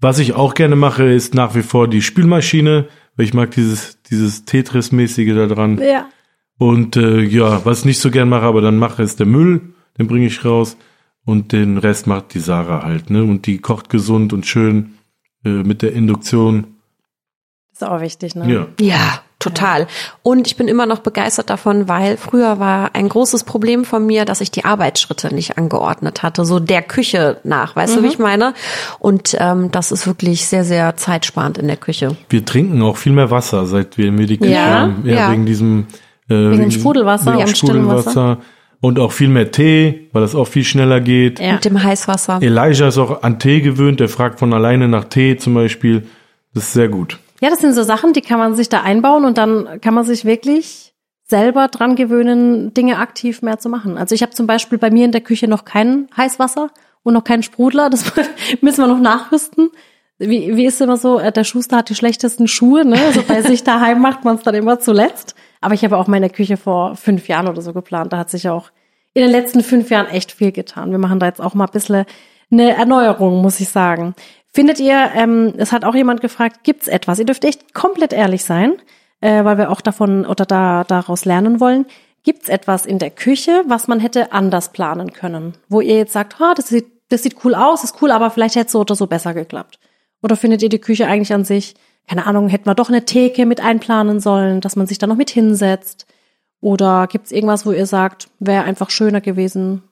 [0.00, 4.00] Was ich auch gerne mache, ist nach wie vor die Spülmaschine, weil ich mag dieses,
[4.02, 5.78] dieses Tetris-mäßige da dran.
[5.78, 6.08] Ja.
[6.58, 9.74] Und äh, ja, was ich nicht so gern mache, aber dann mache, ist der Müll,
[9.98, 10.76] den bringe ich raus.
[11.24, 13.22] Und den Rest macht die Sarah halt, ne?
[13.22, 14.94] Und die kocht gesund und schön
[15.44, 16.78] äh, mit der Induktion.
[17.70, 18.50] Ist auch wichtig, ne?
[18.50, 18.66] Ja.
[18.80, 19.86] Ja, total.
[20.22, 24.24] Und ich bin immer noch begeistert davon, weil früher war ein großes Problem von mir,
[24.24, 28.18] dass ich die Arbeitsschritte nicht angeordnet hatte, so der Küche nach, weißt du, wie ich
[28.18, 28.54] meine?
[28.98, 32.16] Und ähm, das ist wirklich sehr, sehr zeitsparend in der Küche.
[32.28, 35.02] Wir trinken auch viel mehr Wasser, seit wir mir die Küche Ja, haben.
[35.04, 35.32] Ja, ja.
[35.32, 35.86] wegen diesem
[36.28, 38.38] äh, wegen dem Sprudelwasser, wegen stillen Sprudelwasser.
[38.80, 41.40] Und auch viel mehr Tee, weil das auch viel schneller geht.
[41.40, 41.54] Ja.
[41.54, 42.40] Mit dem Heißwasser.
[42.40, 46.06] Elijah ist auch an Tee gewöhnt, der fragt von alleine nach Tee zum Beispiel.
[46.54, 47.18] Das ist sehr gut.
[47.40, 50.04] Ja, das sind so Sachen, die kann man sich da einbauen und dann kann man
[50.04, 53.98] sich wirklich selber dran gewöhnen, Dinge aktiv mehr zu machen.
[53.98, 56.70] Also ich habe zum Beispiel bei mir in der Küche noch kein Heißwasser
[57.02, 57.90] und noch keinen Sprudler.
[57.90, 58.12] Das
[58.60, 59.70] müssen wir noch nachrüsten.
[60.18, 62.98] Wie, wie ist immer so, äh, der Schuster hat die schlechtesten Schuhe, ne?
[63.06, 65.36] Also bei sich daheim macht man es dann immer zuletzt.
[65.60, 68.12] Aber ich habe auch meine Küche vor fünf Jahren oder so geplant.
[68.12, 68.70] Da hat sich auch
[69.14, 70.90] in den letzten fünf Jahren echt viel getan.
[70.90, 72.04] Wir machen da jetzt auch mal ein bisschen
[72.50, 74.14] eine Erneuerung, muss ich sagen.
[74.50, 77.18] Findet ihr, ähm, es hat auch jemand gefragt, gibt's etwas?
[77.18, 78.74] Ihr dürft echt komplett ehrlich sein,
[79.20, 81.86] äh, weil wir auch davon oder da daraus lernen wollen.
[82.24, 85.54] Gibt's etwas in der Küche, was man hätte anders planen können?
[85.68, 88.56] Wo ihr jetzt sagt, oh, das sieht, das sieht cool aus, ist cool, aber vielleicht
[88.56, 89.78] hätte es so oder so besser geklappt.
[90.22, 91.74] Oder findet ihr die Küche eigentlich an sich,
[92.08, 95.16] keine Ahnung, hätten wir doch eine Theke mit einplanen sollen, dass man sich da noch
[95.16, 96.06] mit hinsetzt?
[96.60, 99.82] Oder gibt's irgendwas, wo ihr sagt, wäre einfach schöner gewesen,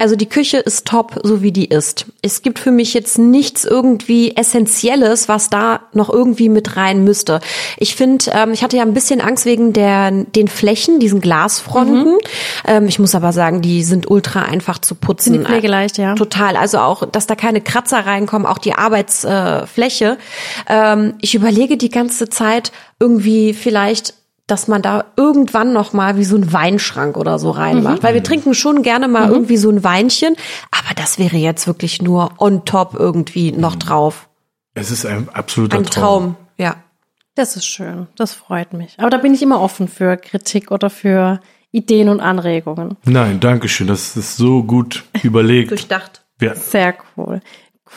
[0.00, 2.06] Also die Küche ist top, so wie die ist.
[2.22, 7.40] Es gibt für mich jetzt nichts irgendwie Essentielles, was da noch irgendwie mit rein müsste.
[7.78, 12.16] Ich finde, ähm, ich hatte ja ein bisschen Angst wegen der, den Flächen, diesen Glasfronten.
[12.64, 15.32] Ähm, ich muss aber sagen, die sind ultra einfach zu putzen.
[15.32, 16.14] Sind pflegeleicht, ja.
[16.14, 16.56] Total.
[16.56, 20.16] Also auch, dass da keine Kratzer reinkommen, auch die Arbeitsfläche.
[20.68, 24.14] Ähm, ich überlege die ganze Zeit irgendwie vielleicht
[24.48, 28.24] dass man da irgendwann noch mal wie so ein Weinschrank oder so reinmacht, weil wir
[28.24, 30.34] trinken schon gerne mal irgendwie so ein Weinchen,
[30.72, 34.28] aber das wäre jetzt wirklich nur on top irgendwie noch drauf.
[34.74, 36.76] Es ist ein absoluter Ein Traum, ja.
[37.34, 38.94] Das ist schön, das freut mich.
[38.98, 42.96] Aber da bin ich immer offen für Kritik oder für Ideen und Anregungen.
[43.04, 43.86] Nein, danke schön.
[43.86, 45.70] Das ist so gut überlegt.
[45.70, 46.24] Durchdacht.
[46.40, 46.54] Ja.
[46.54, 47.40] Sehr cool.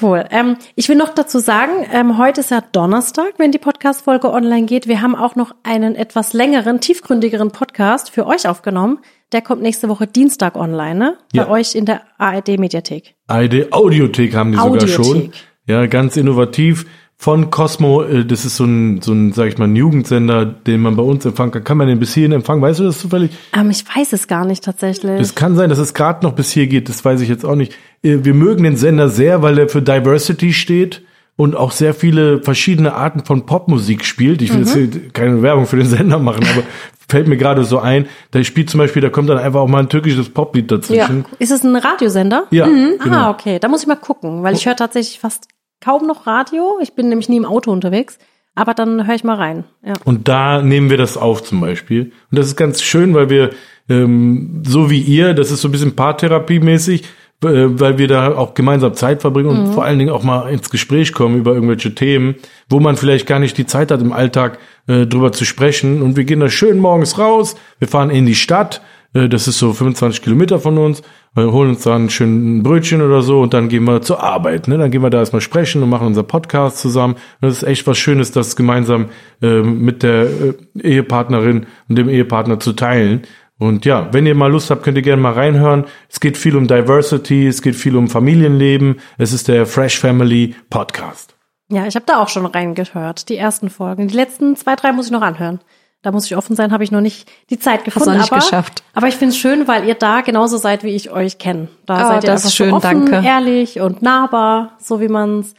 [0.01, 0.25] Cool.
[0.31, 4.65] Ähm, ich will noch dazu sagen, ähm, heute ist ja Donnerstag, wenn die Podcast-Folge online
[4.65, 4.87] geht.
[4.87, 8.99] Wir haben auch noch einen etwas längeren, tiefgründigeren Podcast für euch aufgenommen.
[9.31, 11.17] Der kommt nächste Woche Dienstag online, ne?
[11.33, 11.49] Bei Ja.
[11.49, 13.15] euch in der ARD-Mediathek.
[13.27, 14.95] ARD Audiothek haben die sogar Audiothek.
[15.05, 15.31] schon.
[15.67, 16.85] Ja, ganz innovativ.
[17.23, 20.81] Von Cosmo, äh, das ist so ein, so ein, sag ich mal, ein Jugendsender, den
[20.81, 21.63] man bei uns empfangen kann.
[21.63, 22.63] Kann man den bis hierhin empfangen?
[22.63, 23.29] Weißt du das zufällig?
[23.55, 25.21] Ähm, ich weiß es gar nicht tatsächlich.
[25.21, 27.53] Es kann sein, dass es gerade noch bis hier geht, das weiß ich jetzt auch
[27.53, 27.73] nicht.
[28.01, 31.03] Äh, Wir mögen den Sender sehr, weil er für Diversity steht
[31.35, 34.41] und auch sehr viele verschiedene Arten von Popmusik spielt.
[34.41, 36.63] Ich will jetzt hier keine Werbung für den Sender machen, aber
[37.07, 38.07] fällt mir gerade so ein.
[38.31, 41.25] Da spielt zum Beispiel, da kommt dann einfach auch mal ein türkisches Poplied dazwischen.
[41.37, 42.45] ist es ein Radiosender?
[42.49, 42.93] Ja, Mhm.
[43.03, 43.15] genau.
[43.15, 43.59] Ah, okay.
[43.59, 45.47] Da muss ich mal gucken, weil ich höre tatsächlich fast
[45.81, 46.79] kaum noch Radio.
[46.81, 48.17] Ich bin nämlich nie im Auto unterwegs.
[48.53, 49.63] Aber dann höre ich mal rein.
[49.85, 49.93] Ja.
[50.03, 52.11] Und da nehmen wir das auf zum Beispiel.
[52.31, 53.51] Und das ist ganz schön, weil wir,
[53.89, 57.03] ähm, so wie ihr, das ist so ein bisschen Paartherapie-mäßig,
[57.43, 60.69] äh, weil wir da auch gemeinsam Zeit verbringen und vor allen Dingen auch mal ins
[60.69, 62.35] Gespräch kommen über irgendwelche Themen,
[62.69, 66.01] wo man vielleicht gar nicht die Zeit hat im Alltag äh, drüber zu sprechen.
[66.01, 68.81] Und wir gehen da schön morgens raus, wir fahren in die Stadt,
[69.13, 71.01] das ist so 25 Kilometer von uns,
[71.35, 74.67] äh, holen uns dann schön ein Brötchen oder so und dann gehen wir zur Arbeit.
[74.67, 74.77] Ne?
[74.77, 77.15] Dann gehen wir da erstmal sprechen und machen unser Podcast zusammen.
[77.15, 79.09] Und das ist echt was Schönes, das gemeinsam
[79.41, 83.23] äh, mit der äh, Ehepartnerin und dem Ehepartner zu teilen.
[83.57, 85.85] Und ja, wenn ihr mal Lust habt, könnt ihr gerne mal reinhören.
[86.09, 88.99] Es geht viel um Diversity, es geht viel um Familienleben.
[89.17, 91.35] Es ist der Fresh Family Podcast.
[91.69, 94.07] Ja, ich habe da auch schon reingehört, die ersten Folgen.
[94.07, 95.59] Die letzten zwei, drei muss ich noch anhören.
[96.03, 98.09] Da muss ich offen sein, habe ich noch nicht die Zeit gefunden.
[98.13, 98.83] noch nicht aber, geschafft.
[98.93, 101.67] Aber ich finde es schön, weil ihr da genauso seid, wie ich euch kenne.
[101.85, 103.27] Da Oh, seid ihr das einfach ist schön, so offen, danke.
[103.27, 105.53] ehrlich und nahbar, so wie man's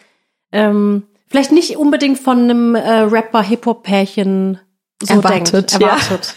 [0.51, 4.59] ähm, vielleicht nicht unbedingt von einem äh, Rapper-Hip-Hop-Pärchen
[5.03, 5.89] so Erwartet, denkt, ja.
[5.91, 6.35] erwartet.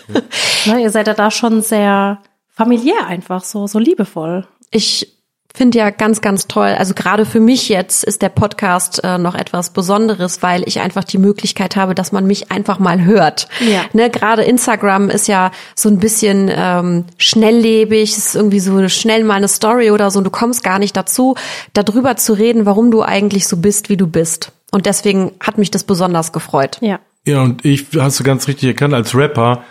[0.66, 4.48] ne, ihr seid ja da schon sehr familiär einfach, so, so liebevoll.
[4.72, 5.15] Ich
[5.56, 6.76] finde ja ganz, ganz toll.
[6.78, 11.04] Also gerade für mich jetzt ist der Podcast äh, noch etwas Besonderes, weil ich einfach
[11.04, 13.48] die Möglichkeit habe, dass man mich einfach mal hört.
[13.60, 13.86] Ja.
[13.94, 19.24] Ne, gerade Instagram ist ja so ein bisschen ähm, schnelllebig, es ist irgendwie so schnell
[19.24, 20.20] mal eine Story oder so.
[20.20, 21.36] Und du kommst gar nicht dazu,
[21.74, 24.52] darüber zu reden, warum du eigentlich so bist, wie du bist.
[24.72, 26.78] Und deswegen hat mich das besonders gefreut.
[26.82, 27.00] Ja.
[27.26, 29.64] Ja, und ich, hast du ganz richtig erkannt, als Rapper,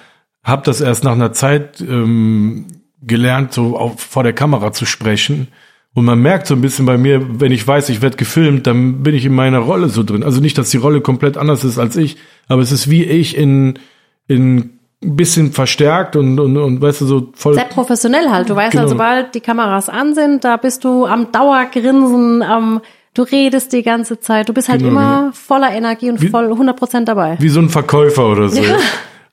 [0.42, 2.66] hab das erst nach einer Zeit ähm,
[3.00, 5.48] gelernt, so auf, vor der Kamera zu sprechen.
[5.94, 9.02] Und man merkt so ein bisschen bei mir, wenn ich weiß, ich werde gefilmt, dann
[9.04, 10.24] bin ich in meiner Rolle so drin.
[10.24, 12.16] Also nicht, dass die Rolle komplett anders ist als ich,
[12.48, 13.78] aber es ist wie ich in,
[14.26, 14.70] in
[15.02, 17.54] ein bisschen verstärkt und, und, und weißt du, so voll.
[17.54, 18.50] Sehr professionell halt.
[18.50, 18.82] Du weißt Genau.
[18.82, 22.80] halt, sobald die Kameras an sind, da bist du am Dauergrinsen, am,
[23.12, 24.48] du redest die ganze Zeit.
[24.48, 27.36] Du bist halt Genau, immer voller Energie und voll 100 Prozent dabei.
[27.38, 28.62] wie so ein Verkäufer oder so.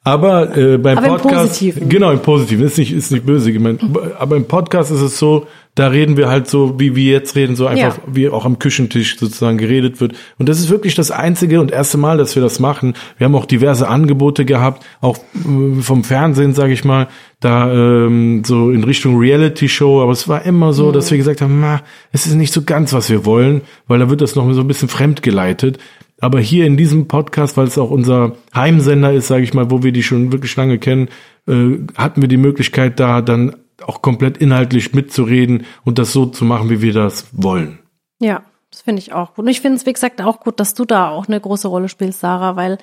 [0.04, 1.88] Aber äh, beim Aber im Podcast, Positiven.
[1.90, 3.82] genau im Positiven, ist nicht ist nicht böse gemeint.
[4.18, 7.56] Aber im Podcast ist es so, da reden wir halt so, wie wir jetzt reden,
[7.56, 8.04] so einfach Ja.
[8.12, 10.14] wie auch am Küchentisch sozusagen geredet wird.
[10.40, 12.96] Und das ist wirklich das einzige und erste Mal, dass wir das machen.
[13.20, 17.08] Wir haben auch diverse Angebote gehabt, auch äh, vom Fernsehen, sage ich mal,
[17.40, 20.02] da ähm, so in Richtung Reality Show.
[20.02, 22.92] Aber es war immer so, dass wir gesagt haben, na, es ist nicht so ganz,
[22.92, 25.78] was wir wollen, weil da wird das noch so ein bisschen fremd geleitet.
[26.22, 29.84] Aber hier in diesem Podcast, weil es auch unser Heimsender ist, sage ich mal, wo
[29.84, 31.10] wir die schon wirklich lange kennen,
[31.48, 33.56] äh, hatten wir die Möglichkeit, da dann
[33.86, 37.80] auch komplett inhaltlich mitzureden und das so zu machen, wie wir das wollen.
[38.20, 39.46] Ja, das finde ich auch gut.
[39.46, 41.90] Und ich finde es, wie gesagt, auch gut, dass du da auch eine große Rolle
[41.90, 42.78] spielst, Sarah, weil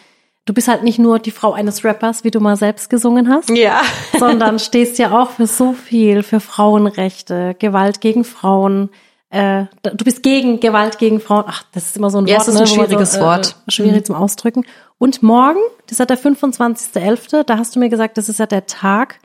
[0.44, 3.50] du bist halt nicht nur die Frau eines Rappers, wie du mal selbst gesungen hast,
[3.50, 3.82] Ja.
[4.18, 8.88] sondern stehst ja auch für so viel, für Frauenrechte, Gewalt gegen Frauen.
[9.30, 11.44] Äh, du bist gegen Gewalt gegen Frauen.
[11.46, 12.48] Ach, das ist immer so ein Ja, Wort.
[12.48, 13.56] es ist ein ne, wo man schwieriges so, äh, Wort.
[13.68, 14.64] Schwierig zum Ausdrücken.
[14.98, 18.46] Und morgen, das ist ja der 25.11., da hast du mir gesagt, das ist ja
[18.46, 19.20] der Tag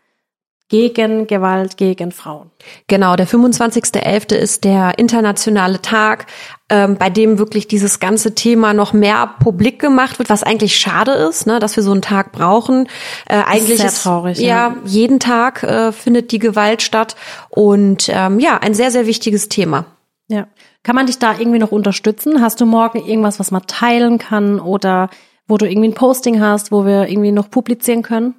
[0.74, 2.49] gegen Gewalt gegen Frauen.
[2.88, 4.34] Genau, der 25.11.
[4.34, 6.26] ist der internationale Tag,
[6.67, 11.11] ähm, bei dem wirklich dieses ganze Thema noch mehr publik gemacht wird, was eigentlich schade
[11.11, 12.88] ist, ne, dass wir so einen Tag brauchen.
[13.28, 14.76] Äh, eigentlich sehr ist, traurig, ja, ja.
[14.84, 17.15] jeden Tag äh, findet die Gewalt statt
[17.49, 19.86] und ähm, ja, ein sehr sehr wichtiges Thema.
[20.28, 20.47] Ja.
[20.82, 22.41] Kann man dich da irgendwie noch unterstützen?
[22.41, 25.11] Hast du morgen irgendwas, was man teilen kann oder
[25.47, 28.34] wo du irgendwie ein Posting hast, wo wir irgendwie noch publizieren können?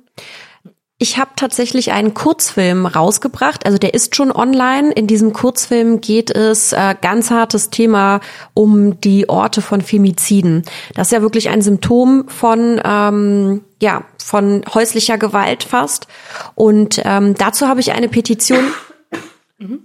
[0.98, 4.92] Ich habe tatsächlich einen Kurzfilm rausgebracht, also der ist schon online.
[4.92, 8.20] In diesem Kurzfilm geht es äh, ganz hartes Thema
[8.54, 10.62] um die Orte von Femiziden.
[10.94, 16.06] Das ist ja wirklich ein Symptom von ähm, ja von häuslicher Gewalt fast.
[16.54, 18.64] Und ähm, dazu habe ich eine Petition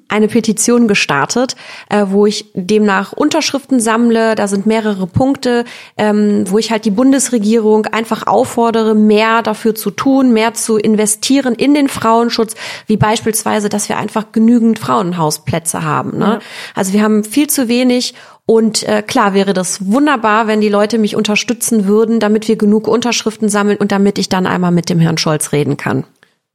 [0.08, 1.56] eine Petition gestartet,
[1.90, 4.36] äh, wo ich demnach Unterschriften sammle.
[4.36, 5.66] Da sind mehrere Punkte,
[5.98, 11.56] ähm, wo ich halt die Bundesregierung einfach auffordere, mehr dafür zu tun, mehr zu investieren
[11.56, 12.56] in den Frauenschutz,
[12.88, 16.18] wie beispielsweise, dass wir einfach genügend Frauenhausplätze haben.
[16.18, 16.26] Ne?
[16.26, 16.40] Ja.
[16.76, 18.14] Also wir haben viel zu wenig
[18.46, 22.88] und äh, klar wäre das wunderbar, wenn die Leute mich unterstützen würden, damit wir genug
[22.88, 26.04] Unterschriften sammeln und damit ich dann einmal mit dem Herrn Scholz reden kann.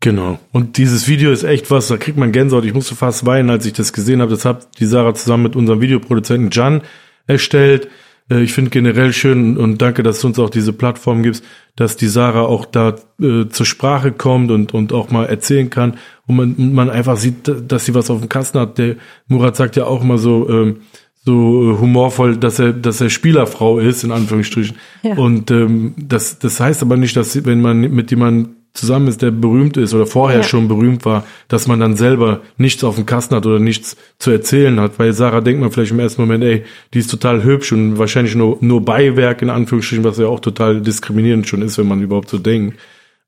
[0.04, 0.38] Genau.
[0.52, 2.66] Und dieses Video ist echt was, da kriegt man Gänsehaut.
[2.66, 4.32] Ich musste fast weinen, als ich das gesehen habe.
[4.32, 6.82] Das hat die Sarah zusammen mit unserem Videoproduzenten Jan
[7.26, 7.88] erstellt.
[8.28, 11.42] Äh, Ich finde generell schön und danke, dass du uns auch diese Plattform gibst,
[11.74, 15.96] dass die Sarah auch da äh, zur Sprache kommt und, und auch mal erzählen kann
[16.26, 18.76] und man, man einfach sieht, dass sie was auf dem Kasten hat.
[18.76, 18.96] Der
[19.28, 20.80] Murat sagt ja auch immer so, ähm,
[21.24, 24.76] so äh, humorvoll, dass er, dass er Spielerfrau ist, in Anführungsstrichen.
[25.02, 25.14] Ja.
[25.16, 29.30] Und ähm, das, das heißt aber nicht, dass wenn man mit jemandem zusammen ist, der
[29.30, 30.42] berühmt ist oder vorher Ja.
[30.42, 34.32] schon berühmt war, dass man dann selber nichts auf dem Kasten hat oder nichts zu
[34.32, 34.98] erzählen hat.
[34.98, 38.34] Weil Sarah denkt man vielleicht im ersten Moment, ey, die ist total hübsch und wahrscheinlich
[38.34, 42.28] nur, nur Beiwerk in Anführungsstrichen, was ja auch total diskriminierend schon ist, wenn man überhaupt
[42.28, 42.76] so denkt.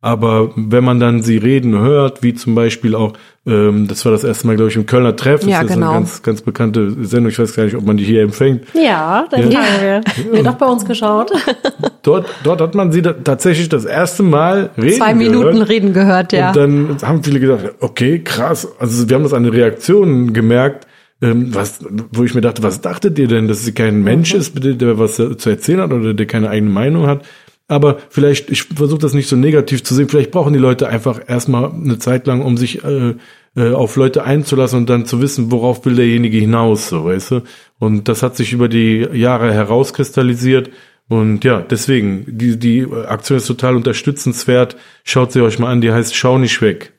[0.03, 3.15] Aber wenn man dann sie reden hört, wie zum Beispiel auch,
[3.47, 5.89] ähm, das war das erste Mal, glaube ich, im Kölner Treff, Ja, das ist genau.
[5.91, 8.65] eine ganz, ganz bekannte Sendung, ich weiß gar nicht, ob man die hier empfängt.
[8.75, 9.63] Ja, dann Ja.
[9.63, 10.33] fangen wir.
[10.33, 11.33] Wird auch bei uns geschaut.
[12.03, 15.69] Dort, dort hat man sie da tatsächlich das erste Mal reden Zwei Minuten gehört.
[15.69, 16.49] reden gehört, ja.
[16.51, 18.69] Und dann haben viele gedacht, okay, krass.
[18.79, 20.87] Also wir haben das an den Reaktionen gemerkt,
[21.21, 21.81] ähm, was,
[22.13, 24.99] wo ich mir dachte, was dachtet ihr denn, dass sie kein Mensch ist, bitte, der
[25.01, 27.25] was zu erzählen hat oder der keine eigene Meinung hat?
[27.69, 31.21] Aber vielleicht, ich versuche das nicht so negativ zu sehen, vielleicht brauchen die Leute einfach
[31.27, 33.14] erstmal eine Zeit lang, um sich äh,
[33.57, 37.43] äh, auf Leute einzulassen und dann zu wissen, worauf will derjenige hinaus, so weißt du.
[37.79, 40.71] Und das hat sich über die Jahre herauskristallisiert.
[41.09, 44.77] Und ja, deswegen, die, die Aktion ist total unterstützenswert.
[45.05, 46.93] Schaut sie euch mal an, die heißt Schau nicht weg.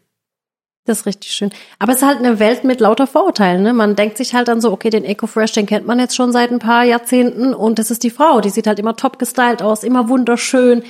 [0.88, 1.52] Das ist richtig schön.
[1.80, 3.62] Aber es ist halt eine Welt mit lauter Vorurteilen.
[3.62, 3.74] Ne?
[3.74, 6.50] Man denkt sich halt dann so, okay, den Ecofresh, den kennt man jetzt schon seit
[6.50, 8.40] ein paar Jahrzehnten und das ist die Frau.
[8.40, 10.84] Die sieht halt immer top gestylt aus, immer wunderschön,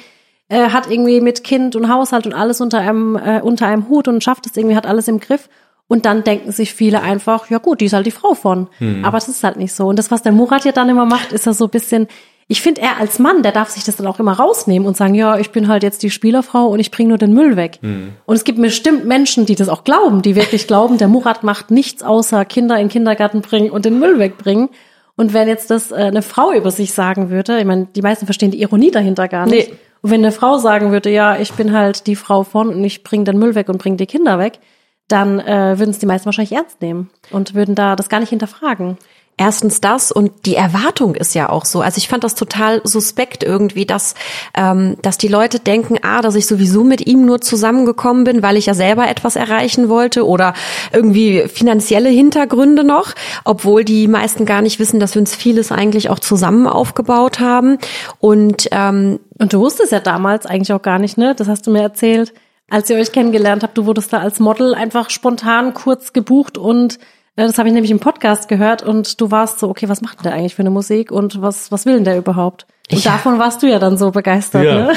[0.49, 4.07] äh, hat irgendwie mit Kind und Haushalt und alles unter einem, äh, unter einem Hut
[4.07, 5.49] und schafft es irgendwie, hat alles im Griff.
[5.87, 8.67] Und dann denken sich viele einfach, ja gut, die ist halt die Frau von.
[9.03, 9.87] Aber das ist halt nicht so.
[9.87, 12.07] Und das, was der Murat ja dann immer macht, ist ja so ein bisschen,
[12.49, 15.15] ich finde, er als Mann, der darf sich das dann auch immer rausnehmen und sagen,
[15.15, 17.79] ja, ich bin halt jetzt die Spielerfrau und ich bringe nur den Müll weg.
[18.25, 21.71] Und es gibt bestimmt Menschen, die das auch glauben, die wirklich glauben, der Murat macht
[21.71, 24.69] nichts außer Kinder in den Kindergarten bringen und den Müll wegbringen.
[25.17, 28.25] Und wenn jetzt das äh, eine Frau über sich sagen würde, ich meine, die meisten
[28.25, 29.71] verstehen die Ironie dahinter gar nicht.
[29.71, 29.77] Nee.
[30.01, 33.03] Und wenn eine Frau sagen würde, ja, ich bin halt die Frau von und ich
[33.03, 34.59] bringe den Müll weg und bringe die Kinder weg,
[35.07, 38.29] dann äh, würden es die meisten wahrscheinlich ernst nehmen und würden da das gar nicht
[38.29, 38.97] hinterfragen.
[39.37, 41.81] Erstens das und die Erwartung ist ja auch so.
[41.81, 44.15] Also ich fand das total suspekt irgendwie, dass
[44.55, 48.57] ähm, dass die Leute denken, ah, dass ich sowieso mit ihm nur zusammengekommen bin, weil
[48.57, 50.53] ich ja selber etwas erreichen wollte oder
[50.91, 53.13] irgendwie finanzielle Hintergründe noch,
[53.45, 57.77] obwohl die meisten gar nicht wissen, dass wir uns vieles eigentlich auch zusammen aufgebaut haben.
[58.19, 61.35] Und ähm, Und du wusstest ja damals eigentlich auch gar nicht, ne?
[61.35, 62.33] Das hast du mir erzählt,
[62.71, 63.77] als ihr euch kennengelernt habt.
[63.77, 66.97] Du wurdest da als Model einfach spontan kurz gebucht und
[67.45, 70.23] das habe ich nämlich im Podcast gehört und du warst so, okay, was macht denn
[70.23, 72.65] der eigentlich für eine Musik und was was will denn der überhaupt?
[72.91, 73.11] Und Ja.
[73.11, 74.93] davon warst du ja dann so begeistert, Ja, ne?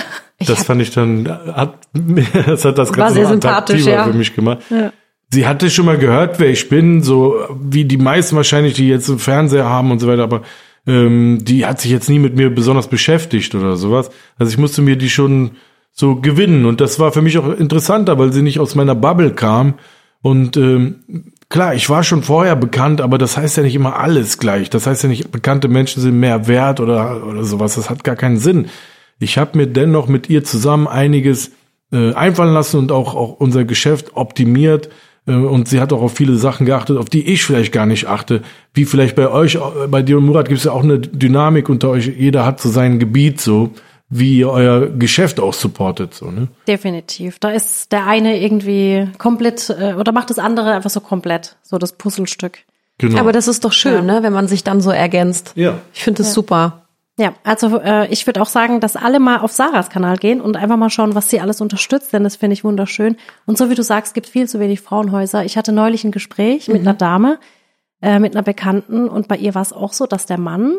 [0.47, 1.75] das fand ich dann, hat,
[2.47, 4.05] das hat das War Ganze sehr noch sympathisch, attraktiver ja.
[4.05, 4.59] für mich gemacht.
[4.71, 4.93] Ja.
[5.33, 9.09] Sie hatte schon mal gehört, wer ich bin, so wie die meisten wahrscheinlich, die jetzt
[9.09, 10.43] einen Fernseher haben und so weiter, aber
[10.87, 14.11] ähm, die hat sich jetzt nie mit mir besonders beschäftigt oder sowas.
[14.39, 15.53] Also ich musste mir die schon
[15.93, 19.33] so gewinnen und das war für mich auch interessanter, weil sie nicht aus meiner Bubble
[19.33, 19.75] kam
[20.23, 24.39] und ähm, klar, ich war schon vorher bekannt, aber das heißt ja nicht immer alles
[24.39, 24.71] gleich.
[24.71, 27.75] Das heißt ja nicht, bekannte Menschen sind mehr wert oder, oder sowas.
[27.75, 28.69] Das hat gar keinen Sinn.
[29.19, 31.51] Ich habe mir dennoch mit ihr zusammen einiges
[31.93, 34.89] äh, einfallen lassen und auch, auch unser Geschäft optimiert.
[35.27, 38.07] Äh, und sie hat auch auf viele Sachen geachtet, auf die ich vielleicht gar nicht
[38.07, 38.43] achte.
[38.73, 41.69] Wie vielleicht bei euch, äh, bei dir und Murat gibt es ja auch eine Dynamik
[41.69, 42.07] unter euch.
[42.07, 43.71] Jeder hat so sein Gebiet so.
[44.13, 46.49] Wie ihr euer Geschäft auch supportet, so, ne?
[46.67, 47.39] Definitiv.
[47.39, 51.79] Da ist der eine irgendwie komplett äh, oder macht das andere einfach so komplett, so
[51.79, 52.59] das Puzzlestück.
[52.99, 53.21] Genau.
[53.21, 54.15] Aber das ist doch schön, Ja.
[54.15, 55.53] ne, wenn man sich dann so ergänzt.
[55.55, 55.79] ja.
[55.95, 56.83] Ich finde das super.
[57.19, 60.57] Ja, also äh, ich würde auch sagen, dass alle mal auf Sarahs Kanal gehen und
[60.57, 63.17] einfach mal schauen, was sie alles unterstützt, denn das finde ich wunderschön.
[63.47, 65.45] Und so wie du sagst, gibt viel zu wenig Frauenhäuser.
[65.45, 67.39] Ich hatte neulich ein Gespräch mit einer Dame,
[68.03, 70.79] äh, mit einer Bekannten und bei ihr war es auch so, dass der Mann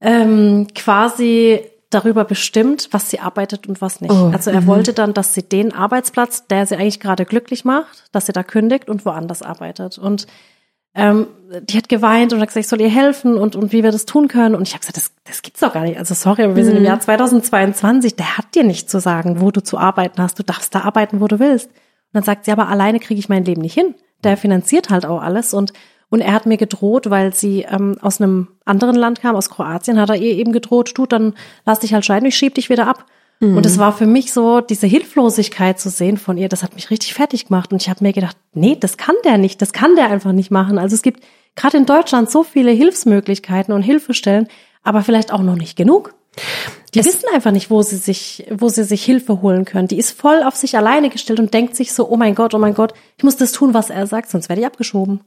[0.00, 1.60] ähm, quasi
[1.90, 4.12] darüber bestimmt, was sie arbeitet und was nicht.
[4.12, 8.04] Oh, also er wollte dann, dass sie den Arbeitsplatz, der sie eigentlich gerade glücklich macht,
[8.12, 9.96] dass sie da kündigt und woanders arbeitet.
[9.96, 10.26] Und
[10.94, 11.28] ähm,
[11.62, 14.04] die hat geweint und hat gesagt, ich soll ihr helfen und, und wie wir das
[14.04, 14.54] tun können.
[14.54, 15.98] Und ich habe gesagt, das, das gibt's doch gar nicht.
[15.98, 18.16] Also sorry, aber wir sind im Jahr 2022.
[18.16, 20.38] Der hat dir nicht zu sagen, wo du zu arbeiten hast.
[20.38, 21.68] Du darfst da arbeiten, wo du willst.
[21.68, 21.74] Und
[22.14, 23.94] dann sagt sie, aber alleine kriege ich mein Leben nicht hin.
[24.24, 25.72] Der finanziert halt auch alles und
[26.10, 30.00] und er hat mir gedroht, weil sie ähm, aus einem anderen Land kam, aus Kroatien,
[30.00, 31.34] hat er ihr eben gedroht, du, dann
[31.66, 33.04] lass dich halt scheiden, ich schieb dich wieder ab.
[33.40, 36.90] Und es war für mich so, diese Hilflosigkeit zu sehen von ihr, das hat mich
[36.90, 37.72] richtig fertig gemacht.
[37.72, 40.50] Und ich habe mir gedacht, nee, das kann der nicht, das kann der einfach nicht
[40.50, 40.76] machen.
[40.76, 41.22] Also es gibt
[41.54, 44.48] gerade in Deutschland so viele Hilfsmöglichkeiten und Hilfestellen,
[44.82, 46.14] aber vielleicht auch noch nicht genug.
[46.94, 49.88] Die wissen einfach nicht, wo sie sich, wo sie sich Hilfe holen können.
[49.88, 52.58] Die ist voll auf sich alleine gestellt und denkt sich so, oh mein Gott, oh
[52.58, 55.20] mein Gott, ich muss das tun, was er sagt, sonst werde ich abgeschoben.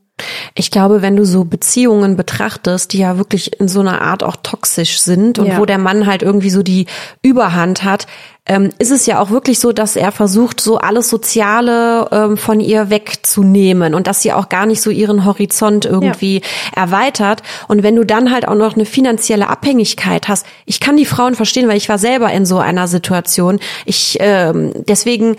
[0.56, 4.36] Ich glaube, wenn du so Beziehungen betrachtest, die ja wirklich in so einer Art auch
[4.42, 5.58] toxisch sind und Ja.
[5.58, 6.86] wo der Mann halt irgendwie so die
[7.22, 8.08] Überhand hat,
[8.48, 12.60] ähm, ist es ja auch wirklich so, dass er versucht, so alles Soziale ähm, von
[12.60, 16.42] ihr wegzunehmen und dass sie auch gar nicht so ihren Horizont irgendwie
[16.76, 17.44] erweitert.
[17.68, 21.36] Und wenn du dann halt auch noch eine finanzielle Abhängigkeit hast, ich kann die Frauen
[21.36, 23.60] verstehen, weil ich war selber in so einer Situation.
[23.86, 25.36] Ich ähm, deswegen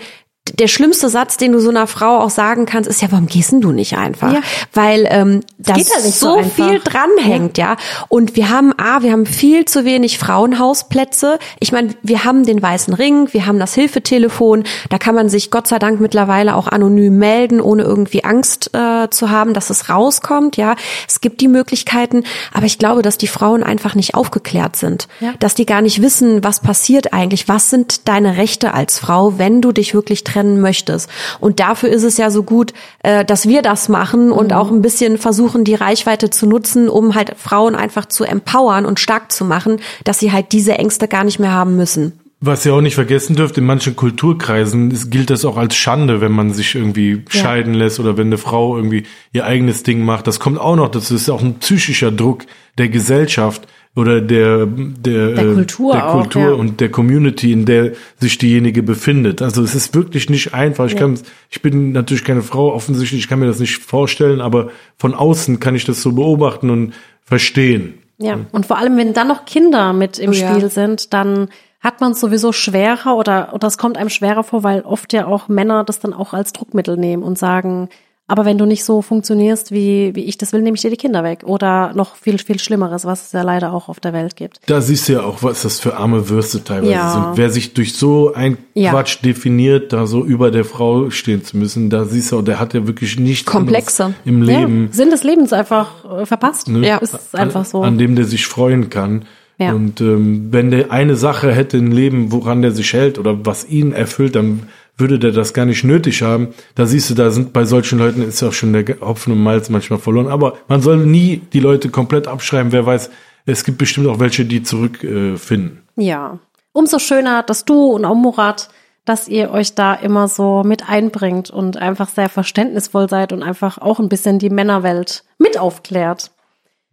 [0.51, 3.53] der schlimmste Satz, den du so einer Frau auch sagen kannst, ist ja, warum gehst
[3.53, 4.33] denn du nicht einfach?
[4.33, 4.41] Ja.
[4.73, 7.77] Weil ähm, da geht halt nicht so so viel dranhängt, ja.
[8.09, 11.39] Und wir haben A, wir haben viel zu wenig Frauenhausplätze.
[11.61, 15.49] Ich meine, wir haben den weißen Ring, wir haben das Hilfetelefon, da kann man sich
[15.49, 19.87] Gott sei Dank mittlerweile auch anonym melden, ohne irgendwie Angst äh, zu haben, dass es
[19.87, 20.75] rauskommt, ja.
[21.07, 25.07] Es gibt die Möglichkeiten, aber ich glaube, dass die Frauen einfach nicht aufgeklärt sind.
[25.21, 25.33] Ja.
[25.39, 29.61] Dass die gar nicht wissen, was passiert eigentlich, was sind deine Rechte als Frau, wenn
[29.61, 31.09] du dich wirklich trennen möchtest.
[31.39, 32.73] Und dafür ist es ja so gut,
[33.03, 34.57] äh, dass wir das machen und Mhm.
[34.57, 38.99] auch ein bisschen versuchen, die Reichweite zu nutzen, um halt Frauen einfach zu empowern und
[38.99, 42.13] stark zu machen, dass sie halt diese Ängste gar nicht mehr haben müssen.
[42.45, 46.19] Was ihr auch nicht vergessen dürft, in manchen Kulturkreisen ist, gilt das auch als Schande,
[46.19, 50.27] wenn man sich irgendwie scheiden lässt oder wenn eine Frau irgendwie ihr eigenes Ding macht.
[50.27, 52.43] Das kommt auch noch, das ist auch ein psychischer Druck
[52.77, 53.65] der Gesellschaft
[53.95, 56.53] oder der der, Der äh, Kultur der auch, Kultur ja.
[56.53, 59.41] und der Community, in der sich diejenige befindet.
[59.41, 60.85] Also es ist wirklich nicht einfach.
[60.85, 61.19] Ich kann,
[61.49, 65.59] ich bin natürlich keine Frau, offensichtlich, ich kann mir das nicht vorstellen, aber von außen
[65.59, 67.95] kann ich das so beobachten und verstehen.
[68.17, 70.53] Ja, und vor allem, wenn dann noch Kinder mit im Oh ja.
[70.53, 71.49] Spiel sind, dann
[71.81, 75.27] hat man es sowieso schwerer oder, oder es kommt einem schwerer vor, weil oft ja
[75.27, 77.89] auch Männer das dann auch als Druckmittel nehmen und sagen,
[78.33, 80.97] aber wenn du nicht so funktionierst, wie, wie ich das will, nehme ich dir die
[80.97, 81.43] Kinder weg.
[81.45, 84.59] Oder noch viel, viel Schlimmeres, was es ja leider auch auf der Welt gibt.
[84.65, 87.11] Da siehst du ja auch, was das für arme Würste teilweise Ja.
[87.11, 87.37] sind.
[87.37, 88.89] Wer sich durch so ein Ja.
[88.89, 92.73] Quatsch definiert, da so über der Frau stehen zu müssen, da siehst du, der hat
[92.73, 94.15] ja wirklich nichts Komplexe.
[94.25, 94.87] im Leben.
[94.87, 96.69] Ja, Sinn des Lebens einfach äh, verpasst.
[96.69, 96.87] ne?
[96.87, 96.97] Ja.
[96.97, 97.81] Ist einfach so.
[97.83, 99.25] An, an dem der sich freuen kann.
[99.59, 99.73] Ja.
[99.73, 103.69] Und ähm, wenn der eine Sache hätte im Leben, woran der sich hält oder was
[103.69, 104.63] ihn erfüllt, dann
[104.97, 106.53] würde der das gar nicht nötig haben.
[106.75, 109.41] Da siehst du, da sind bei solchen Leuten ist ja auch schon der Hopfen und
[109.41, 110.27] Malz manchmal verloren.
[110.27, 112.71] Aber man soll nie die Leute komplett abschreiben.
[112.71, 113.09] Wer weiß,
[113.45, 115.81] es gibt bestimmt auch welche, die zurückfinden.
[115.97, 116.03] Äh.
[116.03, 116.39] Ja.
[116.71, 118.69] Umso schöner, dass du und auch Murat,
[119.05, 123.77] dass ihr euch da immer so mit einbringt und einfach sehr verständnisvoll seid und einfach
[123.77, 126.31] auch ein bisschen die Männerwelt mit aufklärt.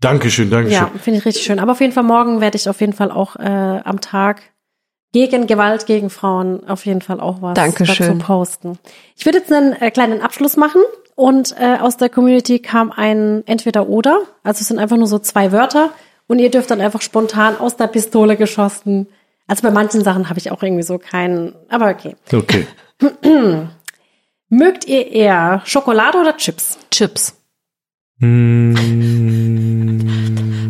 [0.01, 0.79] Dankeschön, Dankeschön.
[0.79, 1.59] Ja, finde ich richtig schön.
[1.59, 4.43] Aber auf jeden Fall morgen werde ich auf jeden Fall auch äh, am Tag
[5.13, 8.19] gegen Gewalt gegen Frauen auf jeden Fall auch was Dankeschön.
[8.19, 8.79] dazu posten.
[9.17, 10.83] Ich würde jetzt einen äh, kleinen Abschluss machen
[11.17, 15.19] und äh, aus der Community kam ein entweder oder, also es sind einfach nur so
[15.19, 15.91] zwei Wörter
[16.27, 19.09] und ihr dürft dann einfach spontan aus der Pistole geschossen.
[19.49, 22.15] Also bei manchen Sachen habe ich auch irgendwie so keinen, aber okay.
[22.33, 22.67] Okay.
[24.49, 26.79] Mögt ihr eher Schokolade oder Chips?
[26.91, 27.37] Chips.
[28.21, 28.75] Hm,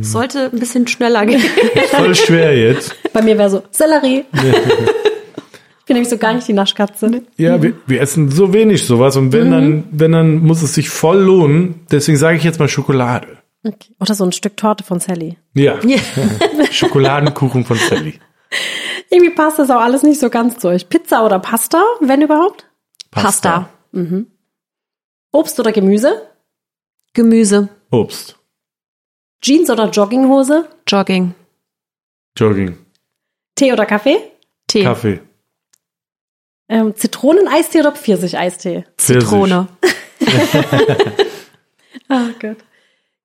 [0.03, 1.41] Sollte ein bisschen schneller gehen.
[1.91, 2.95] voll schwer jetzt.
[3.13, 4.25] Bei mir wäre so Sellerie.
[4.33, 7.23] ich bin nämlich so gar nicht die Naschkatze.
[7.37, 10.89] Ja, wir, wir essen so wenig sowas und wenn dann, wenn dann muss es sich
[10.89, 11.87] voll lohnen.
[11.91, 13.39] Deswegen sage ich jetzt mal Schokolade.
[13.65, 13.95] Okay.
[14.01, 15.37] Oder so ein Stück Torte von Sally.
[15.55, 15.79] Ja.
[16.71, 18.19] Schokoladenkuchen von Sally.
[19.11, 20.89] Irgendwie passt das auch alles nicht so ganz zu euch.
[20.89, 22.67] Pizza oder Pasta, wenn überhaupt?
[23.11, 23.69] Pasta.
[25.33, 26.23] Obst oder Gemüse?
[27.13, 27.69] Gemüse.
[27.91, 28.40] Obst.
[29.43, 30.69] Jeans oder Jogginghose?
[30.87, 31.35] Jogging.
[32.37, 32.79] Jogging.
[33.57, 34.19] Tee oder Kaffee?
[34.67, 34.83] Tee.
[34.85, 35.21] Kaffee.
[36.69, 38.85] Ähm, Zitroneneistee oder Pfirsicheistee?
[38.97, 39.67] Zitrone.
[42.09, 42.59] Ah, Gott.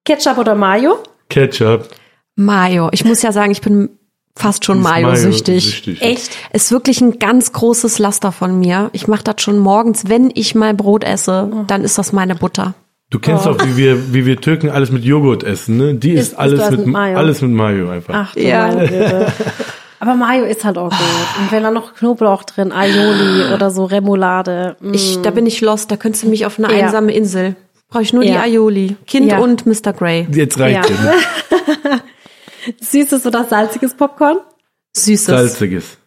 [0.04, 1.04] Ketchup oder Mayo?
[1.30, 1.90] Ketchup.
[2.36, 2.90] Mayo.
[2.92, 3.90] Ich muss ja sagen, ich bin
[4.36, 5.64] fast schon Mayo-süchtig.
[5.64, 6.02] Mayo-süchtig.
[6.02, 6.38] Echt?
[6.54, 8.90] Ist wirklich ein ganz großes Laster von mir.
[8.94, 12.74] Ich mache das schon morgens, wenn ich mal Brot esse, dann ist das meine Butter.
[13.12, 13.52] Du kennst Oh.
[13.52, 15.94] auch, wie wir, wie wir Türken alles mit Joghurt essen, ne?
[15.96, 17.18] Die Isst- ist alles mit, mit Mayo?
[17.18, 18.14] alles mit Mayo einfach.
[18.16, 18.70] Ach du Ja.
[20.00, 21.00] Aber Mayo ist halt auch gut.
[21.40, 24.76] Und wenn da noch Knoblauch drin, Aioli oder so Remoulade.
[24.82, 24.94] mm.
[24.94, 26.86] Ich, da bin ich lost, da könntest du mich auf eine Ja.
[26.86, 27.56] einsame Insel.
[27.90, 28.42] Brauche ich nur die Ja.
[28.42, 28.98] Aioli.
[29.08, 29.38] Kind Ja.
[29.40, 29.94] und Mr.
[29.94, 30.28] Grey.
[30.32, 30.96] Jetzt reicht Ja.
[31.86, 32.00] ja.
[32.82, 34.38] Süßes oder salziges Popcorn?
[34.96, 35.26] Süßes.
[35.28, 35.98] Salziges.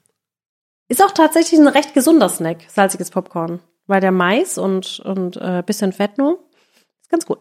[0.89, 3.61] Ist auch tatsächlich ein recht gesunder Snack, salziges Popcorn.
[3.87, 6.39] Weil der Mais und, und äh, bisschen Fett nur.
[7.09, 7.39] Ist ganz gut.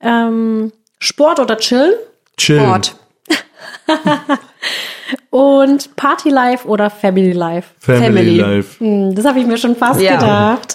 [0.00, 1.94] Ähm, Sport oder Chillen?
[2.36, 2.60] Chill.
[2.60, 2.96] Sport.
[5.36, 7.68] Und Party Life oder Family Life?
[7.78, 8.36] Family, Family.
[8.38, 8.82] Life.
[8.82, 10.14] Hm, Das habe ich mir schon fast Ja.
[10.14, 10.74] gedacht.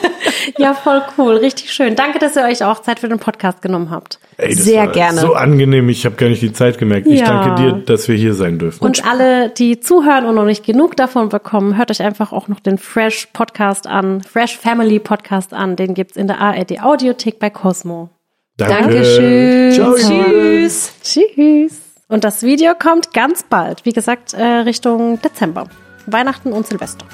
[0.58, 1.94] ja, voll cool, richtig schön.
[1.94, 4.18] Danke, dass ihr euch auch Zeit für den Podcast genommen habt.
[4.38, 5.20] Ey, das Sehr war gerne.
[5.20, 7.06] So angenehm, ich habe gar nicht die Zeit gemerkt.
[7.06, 7.26] Ich Ja.
[7.26, 8.82] danke dir, dass wir hier sein dürfen.
[8.84, 12.58] Und alle, die zuhören und noch nicht genug davon bekommen, hört euch einfach auch noch
[12.58, 15.76] den Fresh Podcast an, Fresh Family Podcast an.
[15.76, 18.08] Den gibt's in der ARD Audiothek bei Cosmo.
[18.56, 18.74] Danke.
[18.82, 19.72] Dankeschön.
[19.74, 19.94] Ciao.
[19.94, 20.92] Tschüss.
[21.04, 21.91] Tschüss.
[22.12, 23.86] Und das Video kommt ganz bald.
[23.86, 25.70] Wie gesagt, äh, Richtung Dezember.
[26.04, 27.06] Weihnachten und Silvester.